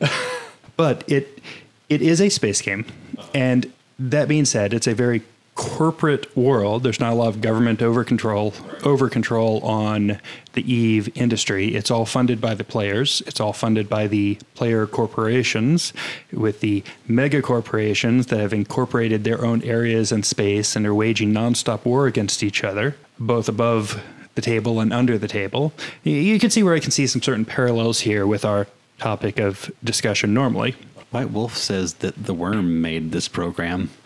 [0.76, 1.40] but it
[1.88, 2.86] it is a space game.
[3.34, 5.22] And that being said, it's a very
[5.60, 6.82] corporate world.
[6.82, 10.18] There's not a lot of government over control over control on
[10.54, 11.74] the Eve industry.
[11.74, 13.22] It's all funded by the players.
[13.26, 15.92] It's all funded by the player corporations
[16.32, 21.30] with the mega corporations that have incorporated their own areas and space and are waging
[21.34, 24.02] nonstop war against each other, both above
[24.36, 25.74] the table and under the table.
[26.04, 28.66] You- You can see where I can see some certain parallels here with our
[28.98, 30.74] topic of discussion normally.
[31.10, 33.90] White Wolf says that the worm made this program.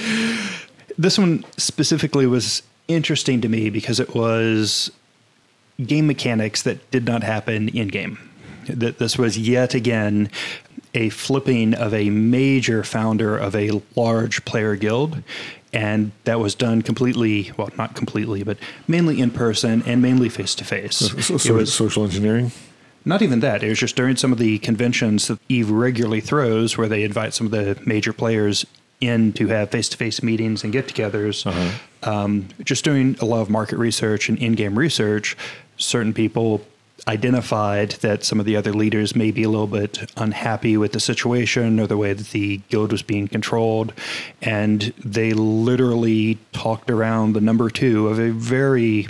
[0.98, 4.90] This one specifically was interesting to me because it was
[5.84, 8.18] game mechanics that did not happen in game.
[8.68, 10.30] That this was yet again
[10.94, 15.22] a flipping of a major founder of a large player guild.
[15.72, 18.56] And that was done completely, well, not completely, but
[18.88, 20.96] mainly in person and mainly face to face.
[20.96, 22.52] so, It was social engineering.
[23.04, 23.62] not even that.
[23.62, 27.34] It was just during some of the conventions that Eve regularly throws, where they invite
[27.34, 28.64] some of the major players
[29.00, 31.46] in to have face to face meetings and get togethers.
[32.02, 35.36] Um, just doing a lot of market research and in game research,
[35.76, 36.62] certain people
[37.08, 41.00] identified that some of the other leaders may be a little bit unhappy with the
[41.00, 43.92] situation or the way that the guild was being controlled.
[44.40, 49.08] And they literally talked around the number two of a very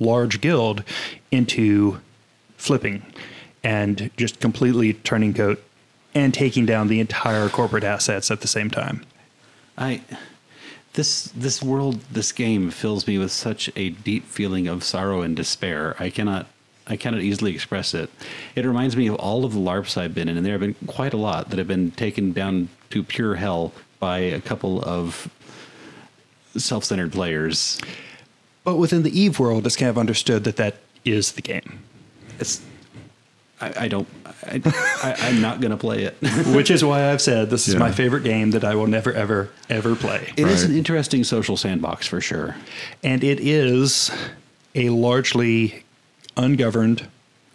[0.00, 0.82] large guild
[1.30, 2.00] into
[2.56, 3.02] flipping
[3.62, 5.62] and just completely turning coat
[6.14, 9.04] and taking down the entire corporate assets at the same time.
[9.78, 10.02] I
[10.94, 15.36] this this world this game fills me with such a deep feeling of sorrow and
[15.36, 15.96] despair.
[16.00, 16.46] I cannot
[16.86, 18.10] I cannot easily express it.
[18.56, 20.74] It reminds me of all of the LARPs I've been in, and there have been
[20.86, 25.30] quite a lot that have been taken down to pure hell by a couple of
[26.56, 27.78] self-centered players.
[28.64, 31.80] But within the Eve world, it's kind of understood that that is the game,
[32.40, 32.62] It's
[33.60, 34.06] I, I don't
[34.46, 34.60] I,
[35.02, 36.16] I, I'm not going to play it.
[36.54, 37.80] which is why I've said this is Yeah.
[37.80, 40.32] my favorite game that I will never, ever, ever play.
[40.36, 40.70] It is Right.
[40.70, 42.54] an interesting social sandbox for sure.
[43.02, 44.10] and it is
[44.74, 45.82] a largely
[46.36, 47.08] ungoverned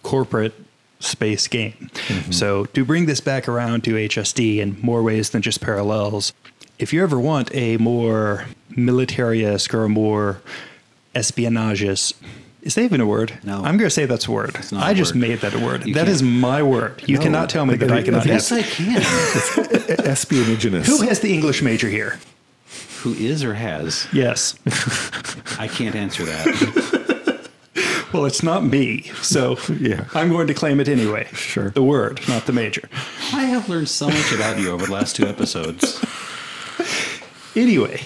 [0.03, 0.53] corporate
[0.99, 1.89] space game.
[1.93, 2.31] Mm-hmm.
[2.31, 6.33] So to bring this back around to HSD in more ways than just parallels,
[6.79, 8.45] if you ever want a more
[8.75, 10.41] military-esque or a more
[11.15, 12.13] espionage
[12.63, 13.37] is that even a word?
[13.43, 13.57] No.
[13.57, 14.53] I'm going to say that's a word.
[14.71, 15.21] not I a just word.
[15.21, 15.85] made that a word.
[15.85, 16.33] You That is can't.
[16.33, 17.03] my word.
[17.05, 18.51] You No, cannot tell me I that think- I cannot I Yes.
[18.51, 19.01] I can.
[19.01, 20.85] Espionaginous.
[20.85, 22.19] Who has the English major here?
[23.01, 24.07] Who is or has?
[24.13, 24.55] Yes.
[25.59, 27.31] I can't answer that.
[28.13, 30.05] Well, it's not me, so Yeah.
[30.13, 31.27] I'm going to claim it anyway.
[31.33, 31.71] Sure.
[31.71, 32.87] The word, not the major.
[33.33, 35.99] I have learned so much about you over the last two episodes.
[37.55, 38.01] Anyway,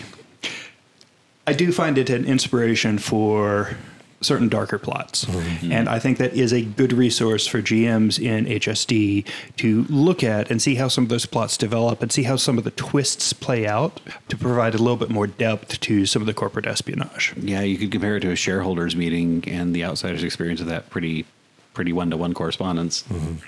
[1.45, 3.75] I do find it an inspiration for
[4.21, 5.25] certain darker plots.
[5.25, 5.37] Mm-hmm.
[5.39, 5.71] Mm-hmm.
[5.71, 9.25] And I think that is a good resource for GMs in HSD
[9.57, 12.57] to look at and see how some of those plots develop and see how some
[12.57, 13.99] of the twists play out
[14.29, 17.33] to provide a little bit more depth to some of the corporate espionage.
[17.37, 20.89] Yeah, you could compare it to a shareholders meeting and the outsiders' experience of that
[20.89, 21.25] pretty,
[21.73, 23.03] pretty one-to-one correspondence.
[23.03, 23.45] Mm-hmm.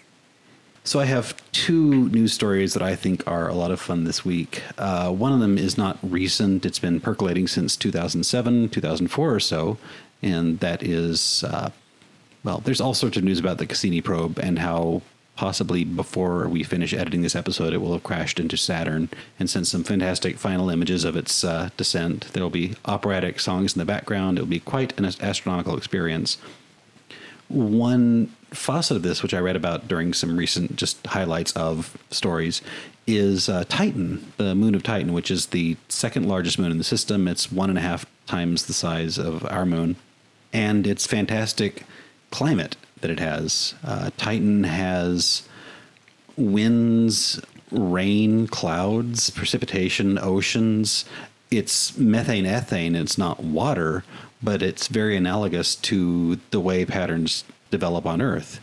[0.84, 4.26] So I have two news stories that I think are a lot of fun this
[4.26, 4.64] week.
[4.78, 9.78] Uh, one of them is not recent; it's been percolating since 2007, 2004 or so,
[10.22, 11.70] and that is, uh,
[12.44, 15.02] well, there's all sorts of news about the Cassini probe and how
[15.36, 19.10] possibly before we finish editing this episode, it will have crashed into Saturn
[19.40, 22.28] and sent some fantastic final images of its uh, descent.
[22.34, 24.38] There will be operatic songs in the background.
[24.38, 26.38] It will be quite an astronomical experience
[27.50, 32.62] one facet of this, which I read about during some recent just highlights of stories,
[33.06, 36.84] is uh, Titan, the moon of Titan, which is the second largest moon in the
[36.84, 37.28] system.
[37.28, 39.96] It's one and a half times the size of our moon,
[40.54, 41.84] and its fantastic
[42.32, 43.76] climate that it has.
[43.84, 45.48] Uh, Titan has
[46.38, 47.42] winds,
[47.72, 51.06] rain, clouds, precipitation, oceans.
[51.52, 52.96] It's methane, ethane.
[52.96, 54.04] It's not water,
[54.42, 58.60] but it's very analogous to the way patterns develop on Earth.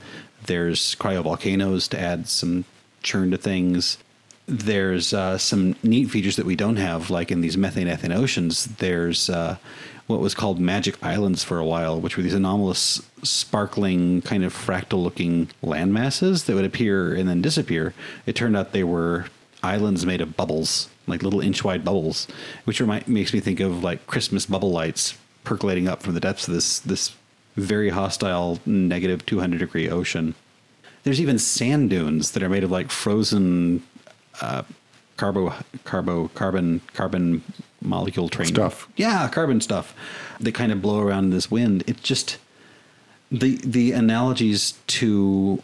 [0.47, 2.65] There's cryovolcanoes to add some
[3.03, 3.99] churn to things.
[4.47, 8.67] There's uh, some neat features that we don't have, like in these methane ethane oceans.
[8.67, 9.57] There's uh,
[10.07, 14.55] what was called magic islands for a while, which were these anomalous, sparkling, kind of
[14.55, 17.93] fractal looking land masses that would appear and then disappear.
[18.25, 19.27] It turned out they were
[19.63, 22.29] islands made of bubbles, like little inch wide bubbles,
[22.65, 26.47] which remind, makes me think of like Christmas bubble lights percolating up from the depths
[26.47, 27.15] of this, this
[27.57, 30.35] very hostile negative 200 degree ocean.
[31.03, 33.83] There's even sand dunes that are made of like frozen
[34.41, 34.63] uh,
[35.17, 35.55] carbo,
[35.85, 37.43] carbo, carbon, carbon
[37.81, 38.89] molecule train Stuff.
[38.97, 39.95] Yeah, carbon stuff.
[40.41, 41.85] They kind of blow around in this wind.
[41.87, 42.39] It just
[43.31, 45.63] the the analogies to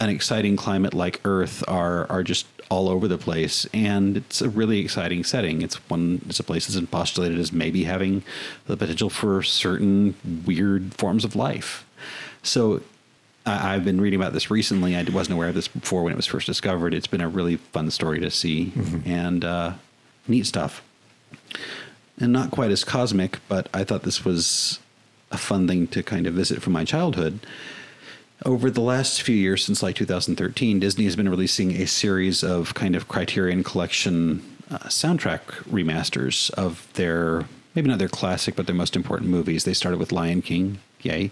[0.00, 4.48] an exciting climate like Earth are are just all over the place, and it's a
[4.48, 5.62] really exciting setting.
[5.62, 6.22] It's one.
[6.28, 8.24] It's a place that's been postulated as maybe having
[8.66, 10.14] the potential for certain
[10.46, 11.86] weird forms of life.
[12.42, 12.82] So
[13.44, 14.96] I, I've been reading about this recently.
[14.96, 16.94] I wasn't aware of this before when it was first discovered.
[16.94, 18.72] It's been a really fun story to see
[19.04, 19.74] and uh,
[20.26, 20.82] neat stuff.
[22.18, 24.78] And not quite as cosmic, but I thought this was
[25.30, 27.40] a fun thing to kind of visit from my childhood.
[28.44, 32.74] Over the last few years, since like 2013, Disney has been releasing a series of
[32.74, 35.40] kind of Criterion Collection uh, soundtrack
[35.70, 37.44] remasters of their,
[37.74, 39.64] maybe not their classic, but their most important movies.
[39.64, 41.30] They started with Lion King, yay,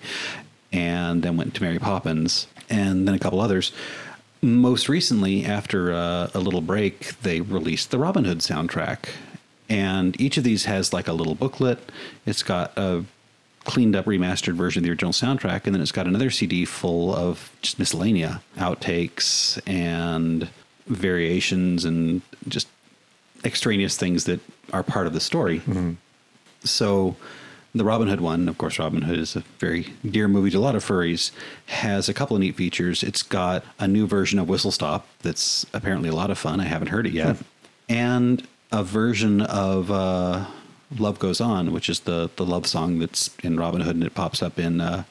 [0.73, 3.73] and then went to Mary Poppins, and then a couple others.
[4.43, 9.09] Most recently, after uh, a little break, they released the Robin Hood soundtrack.
[9.71, 11.79] And each of these has like a little booklet.
[12.27, 13.05] It's got a
[13.65, 17.15] cleaned up remastered version of the original soundtrack and then it's got another cd full
[17.15, 20.49] of just miscellanea outtakes and
[20.87, 22.67] variations and just
[23.45, 24.41] extraneous things that
[24.73, 25.61] are part of the story.
[25.61, 25.93] Mm-hmm.
[26.65, 27.17] So
[27.75, 30.61] the robin hood one of course robin hood is a very dear movie to a
[30.61, 31.31] lot of furries
[31.67, 33.03] has a couple of neat features.
[33.03, 36.61] It's got a new version of whistle stop that's apparently a lot of fun.
[36.61, 37.37] I haven't heard it yet.
[37.37, 37.43] Hmm.
[37.89, 40.47] And a version of uh,
[40.99, 44.15] Love Goes On, which is the, the love song that's in Robin Hood and it
[44.15, 45.05] pops up in uh,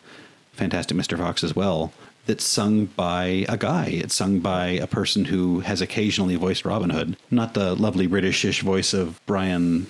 [0.53, 1.18] Fantastic Mr.
[1.18, 1.93] Fox as well.
[2.26, 3.88] That's sung by a guy.
[3.88, 7.18] It's sung by a person who has occasionally voiced Robin Hood.
[7.32, 9.88] Not the lovely Britishish voice of Brian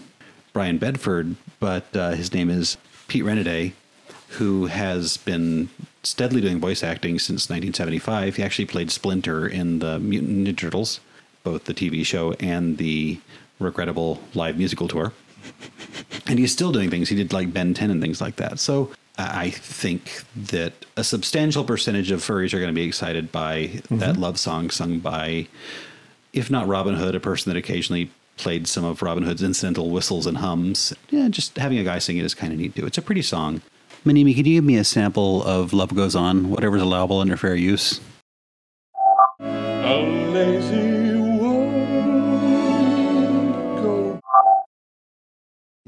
[0.53, 3.73] Brian Bedford, but uh, his name is Pete Renaday,
[4.29, 5.69] who has been
[6.01, 8.37] steadily doing voice acting since 1975.
[8.37, 11.01] He actually played Splinter in the Mutant Ninja Turtles,
[11.43, 13.19] both the TV show and the
[13.59, 15.13] regrettable live musical tour.
[16.27, 17.09] And he's still doing things.
[17.09, 18.59] He did like Ben 10 and things like that.
[18.59, 23.81] So I think that a substantial percentage of furries are going to be excited by
[23.89, 24.21] that mm-hmm.
[24.21, 25.47] love song sung by,
[26.31, 30.25] if not Robin Hood, a person that occasionally played some of Robin Hood's incidental whistles
[30.25, 30.93] and hums.
[31.09, 32.85] Yeah, just having a guy sing it is kind of neat too.
[32.85, 33.61] It's a pretty song.
[34.05, 37.55] Manimi, could you give me a sample of Love Goes On, whatever's allowable under fair
[37.55, 37.99] use?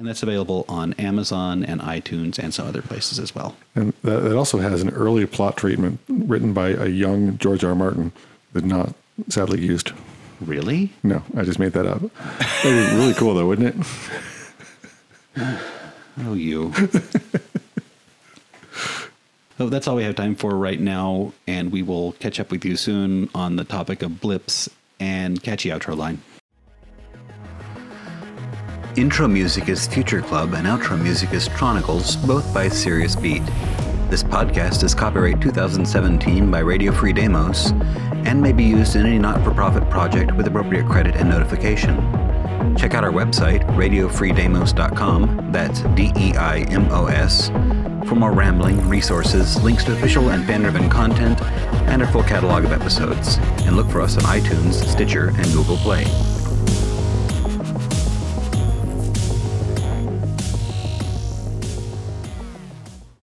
[0.02, 3.56] And that's available on Amazon and iTunes and some other places as well.
[3.76, 7.70] And that, that also has an early plot treatment written by a young George R.
[7.70, 7.76] R.
[7.76, 8.12] Martin,
[8.52, 8.96] but not
[9.30, 9.92] sadly used.
[10.40, 10.92] Really?
[11.04, 12.02] No, I just made that up.
[12.64, 13.76] That'd be really cool, though, wouldn't
[15.36, 15.58] it?
[16.26, 16.74] Oh, you.
[16.74, 17.00] so
[19.60, 22.66] oh, that's all we have time for right now, and we will catch up with
[22.66, 24.68] you soon on the topic of blips
[25.00, 26.22] and catchy outro line.
[28.98, 33.46] Intro music is Future Club, and outro music is Tronicles, both by Sirius Beat.
[34.10, 37.72] This podcast is copyright 2017 by Radio Free Deimos
[38.26, 41.96] and may be used in any not for profit project with appropriate credit and notification.
[42.76, 47.48] Check out our website, radiofreedeimos.com, that's D E I M O S,
[48.08, 51.42] for more rambling, resources, links to official and fan driven content,
[51.88, 53.38] and a full catalog of episodes.
[53.66, 56.04] And look for us on iTunes, Stitcher, and Google Play.